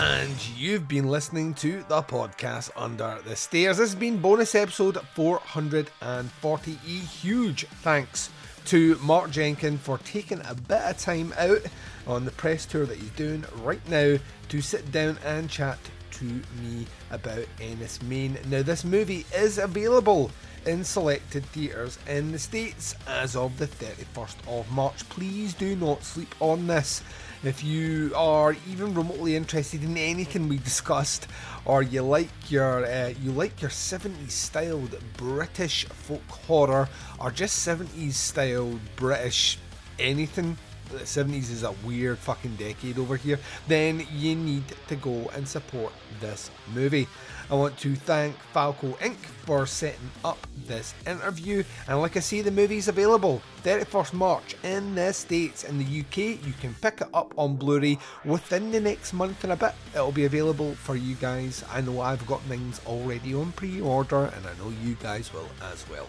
And 0.00 0.58
you've 0.58 0.88
been 0.88 1.06
listening 1.06 1.54
to 1.54 1.84
the 1.84 2.02
podcast 2.02 2.70
Under 2.74 3.20
the 3.24 3.36
Stairs. 3.36 3.78
This 3.78 3.90
has 3.90 3.94
been 3.94 4.18
bonus 4.18 4.56
episode 4.56 4.98
440. 5.14 6.72
A 6.72 6.76
huge 6.88 7.64
thanks 7.84 8.30
to 8.64 8.96
Mark 8.96 9.30
Jenkin 9.30 9.78
for 9.78 9.98
taking 9.98 10.40
a 10.40 10.56
bit 10.56 10.82
of 10.82 10.98
time 10.98 11.32
out 11.38 11.62
on 12.08 12.24
the 12.24 12.32
press 12.32 12.66
tour 12.66 12.86
that 12.86 12.98
he's 12.98 13.10
doing 13.10 13.44
right 13.62 13.88
now 13.88 14.16
to 14.48 14.60
sit 14.60 14.90
down 14.90 15.16
and 15.24 15.48
chat 15.48 15.78
to 16.10 16.24
me 16.24 16.86
about 17.12 17.46
Enys 17.60 18.02
Men. 18.02 18.36
Now, 18.48 18.62
this 18.62 18.84
movie 18.84 19.24
is 19.32 19.58
available 19.58 20.32
in 20.66 20.84
selected 20.84 21.44
theatres 21.46 21.98
in 22.06 22.32
the 22.32 22.38
States 22.38 22.94
as 23.06 23.36
of 23.36 23.58
the 23.58 23.66
31st 23.66 24.36
of 24.46 24.70
March. 24.70 25.08
Please 25.08 25.54
do 25.54 25.76
not 25.76 26.02
sleep 26.04 26.34
on 26.40 26.66
this. 26.66 27.02
If 27.44 27.64
you 27.64 28.12
are 28.14 28.54
even 28.70 28.94
remotely 28.94 29.34
interested 29.34 29.82
in 29.82 29.96
anything 29.96 30.48
we 30.48 30.58
discussed, 30.58 31.26
or 31.64 31.82
you 31.82 32.02
like 32.02 32.50
your 32.50 32.86
uh, 32.86 33.14
you 33.20 33.32
like 33.32 33.60
your 33.60 33.70
70s 33.70 34.30
styled 34.30 34.96
British 35.16 35.84
folk 35.86 36.28
horror, 36.28 36.88
or 37.18 37.30
just 37.30 37.66
70s 37.66 38.12
styled 38.12 38.80
British 38.94 39.58
anything, 39.98 40.56
the 40.92 41.04
70s 41.04 41.50
is 41.50 41.62
a 41.62 41.72
weird 41.84 42.18
fucking 42.18 42.56
decade 42.56 42.98
over 42.98 43.16
here, 43.16 43.38
then 43.68 44.06
you 44.12 44.34
need 44.34 44.64
to 44.88 44.96
go 44.96 45.30
and 45.34 45.46
support 45.46 45.92
this 46.20 46.50
movie. 46.74 47.08
I 47.50 47.54
want 47.54 47.76
to 47.78 47.94
thank 47.94 48.36
Falco 48.52 48.96
Ink. 49.02 49.18
for 49.44 49.66
setting 49.66 50.10
up 50.24 50.38
this 50.66 50.94
interview. 51.06 51.64
And 51.88 52.00
like 52.00 52.16
I 52.16 52.20
say, 52.20 52.40
the 52.40 52.50
movie's 52.50 52.88
available 52.88 53.42
31st 53.64 54.12
March 54.12 54.56
in 54.62 54.94
the 54.94 55.12
States. 55.12 55.64
In 55.64 55.78
the 55.78 55.84
UK, 55.84 56.44
you 56.46 56.54
can 56.60 56.74
pick 56.80 57.00
it 57.00 57.08
up 57.12 57.34
on 57.36 57.56
Blu 57.56 57.80
ray 57.80 57.98
within 58.24 58.70
the 58.70 58.80
next 58.80 59.12
month 59.12 59.44
and 59.44 59.52
a 59.52 59.56
bit. 59.56 59.74
It'll 59.94 60.12
be 60.12 60.24
available 60.24 60.74
for 60.74 60.96
you 60.96 61.14
guys. 61.16 61.64
I 61.70 61.80
know 61.80 62.00
I've 62.00 62.26
got 62.26 62.40
things 62.42 62.80
already 62.86 63.34
on 63.34 63.52
pre 63.52 63.80
order, 63.80 64.32
and 64.34 64.46
I 64.46 64.56
know 64.58 64.72
you 64.82 64.94
guys 64.94 65.32
will 65.32 65.48
as 65.62 65.84
well. 65.90 66.08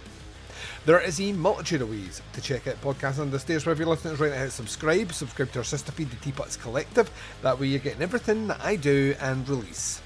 There 0.86 1.00
is 1.00 1.22
a 1.22 1.32
multitude 1.32 1.82
of 1.82 1.90
ways 1.90 2.22
to 2.34 2.42
check 2.42 2.68
out 2.68 2.82
Podcast 2.82 3.18
Under 3.18 3.40
Stairs. 3.40 3.66
Wherever 3.66 3.82
you're 3.82 3.90
listening 3.90 4.18
right 4.18 4.34
now, 4.34 4.50
subscribe. 4.50 5.14
Subscribe 5.14 5.50
to 5.54 5.60
our 5.60 5.64
sister 5.64 5.94
feed, 5.94 6.10
the 6.10 6.18
Teapots 6.18 6.58
Collective. 6.58 7.10
That 7.42 7.58
way 7.58 7.68
you're 7.68 7.80
getting 7.80 8.02
everything 8.02 8.48
that 8.48 8.60
I 8.62 8.76
do 8.76 9.16
and 9.22 9.48
release. 9.48 10.02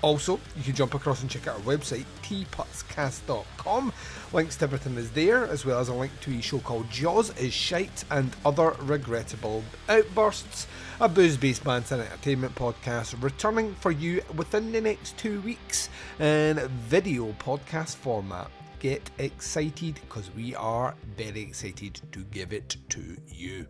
Also, 0.00 0.40
you 0.56 0.62
can 0.62 0.74
jump 0.74 0.94
across 0.94 1.20
and 1.20 1.30
check 1.30 1.46
out 1.46 1.56
our 1.56 1.60
website, 1.60 2.06
tputscast.com. 2.22 3.92
Links 4.32 4.56
to 4.56 4.64
everything 4.64 4.94
is 4.94 5.10
there, 5.10 5.44
as 5.44 5.66
well 5.66 5.78
as 5.78 5.88
a 5.88 5.94
link 5.94 6.18
to 6.20 6.38
a 6.38 6.40
show 6.40 6.60
called 6.60 6.88
Jaws 6.88 7.36
is 7.36 7.52
Shite 7.52 8.04
and 8.10 8.34
Other 8.46 8.74
Regrettable 8.80 9.62
Outbursts, 9.90 10.68
a 11.02 11.08
booze 11.10 11.36
based 11.36 11.64
bands 11.64 11.92
and 11.92 12.00
entertainment 12.00 12.54
podcast 12.54 13.22
returning 13.22 13.74
for 13.74 13.90
you 13.90 14.22
within 14.34 14.72
the 14.72 14.80
next 14.80 15.18
two 15.18 15.42
weeks 15.42 15.90
in 16.18 16.56
video 16.88 17.32
podcast 17.32 17.96
format. 17.96 18.50
Get 18.78 19.10
excited 19.18 20.00
because 20.00 20.30
we 20.34 20.54
are 20.54 20.94
very 21.16 21.40
excited 21.40 22.00
to 22.12 22.20
give 22.24 22.52
it 22.52 22.76
to 22.90 23.16
you. 23.26 23.66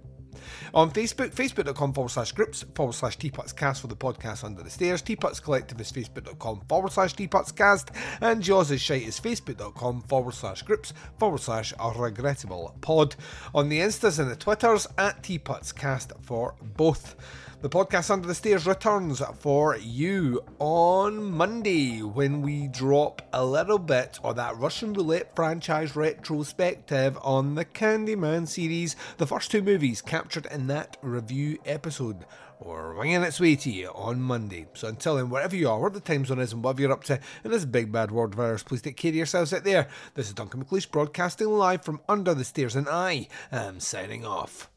On 0.75 0.91
Facebook, 0.91 1.35
facebook.com 1.35 1.93
forward 1.93 2.11
slash 2.11 2.33
groups 2.33 2.65
forward 2.75 2.93
slash 2.93 3.19
teapotscast 3.19 3.81
for 3.81 3.87
the 3.87 3.97
podcast 3.97 4.45
Under 4.45 4.63
the 4.63 4.71
Stairs. 4.71 5.03
Teapots 5.03 5.41
Collective 5.41 5.81
is 5.81 5.91
facebook.com 5.91 6.63
forward 6.69 6.93
slash 6.93 7.15
teapotscast. 7.15 7.95
And 8.21 8.43
Jaws 8.43 8.71
is 8.71 8.81
Shite 8.81 9.03
is 9.03 9.19
facebook.com 9.19 10.03
forward 10.03 10.35
slash 10.35 10.63
groups 10.63 10.93
forward 11.19 11.41
slash 11.41 11.73
regrettable 11.97 12.77
pod. 12.81 13.17
On 13.55 13.69
the 13.69 13.81
Instas 13.81 14.19
and 14.19 14.31
the 14.31 14.37
Twitters 14.37 14.87
at 14.97 15.23
teapotscast 15.23 16.13
for 16.23 16.55
both. 16.61 17.17
The 17.61 17.69
podcast 17.69 18.09
Under 18.13 18.29
the 18.29 18.37
Stairs 18.37 18.67
returns 18.67 19.21
for 19.41 19.77
you 19.79 20.45
on 20.61 21.25
Monday 21.25 22.03
when 22.03 22.41
we 22.41 22.69
drop 22.69 23.21
a 23.33 23.45
little 23.45 23.81
bit 23.81 24.21
of 24.23 24.37
that 24.37 24.57
Russian 24.57 24.93
roulette 24.93 25.35
franchise 25.35 25.97
retrospective 25.97 27.19
on 27.21 27.57
the 27.57 27.65
Candyman 27.65 28.47
series, 28.47 28.95
the 29.17 29.27
first 29.27 29.51
two 29.51 29.61
movies 29.61 30.01
captured 30.01 30.47
in 30.53 30.69
that 30.69 30.99
review 31.03 31.59
episode. 31.67 32.27
We're 32.61 32.95
winging 32.95 33.25
its 33.25 33.41
way 33.41 33.57
to 33.57 33.71
you 33.73 33.89
on 33.89 34.21
Monday. 34.21 34.69
So 34.75 34.87
until 34.87 35.17
then, 35.17 35.29
wherever 35.29 35.57
you 35.57 35.69
are, 35.69 35.81
whatever 35.81 35.99
the 35.99 36.13
time 36.13 36.27
zone 36.27 36.39
is, 36.39 36.53
and 36.53 36.63
whatever 36.63 36.83
you're 36.83 36.93
up 36.93 37.03
to 37.05 37.19
in 37.43 37.51
this 37.51 37.65
big 37.65 37.91
bad 37.91 38.13
world 38.13 38.37
virus, 38.37 38.63
please 38.63 38.83
take 38.83 38.97
care 38.97 39.09
of 39.09 39.17
yourselves 39.17 39.53
out 39.53 39.65
there. 39.65 39.89
This 40.15 40.29
is 40.29 40.35
Duncan 40.35 40.65
McLeish 40.65 40.89
broadcasting 40.89 41.49
live 41.49 41.83
from 41.83 42.03
under 42.09 42.35
the 42.35 42.45
stairs, 42.45 42.77
and 42.77 42.89
I 42.89 43.27
am 43.51 43.81
signing 43.81 44.25
off. 44.25 44.71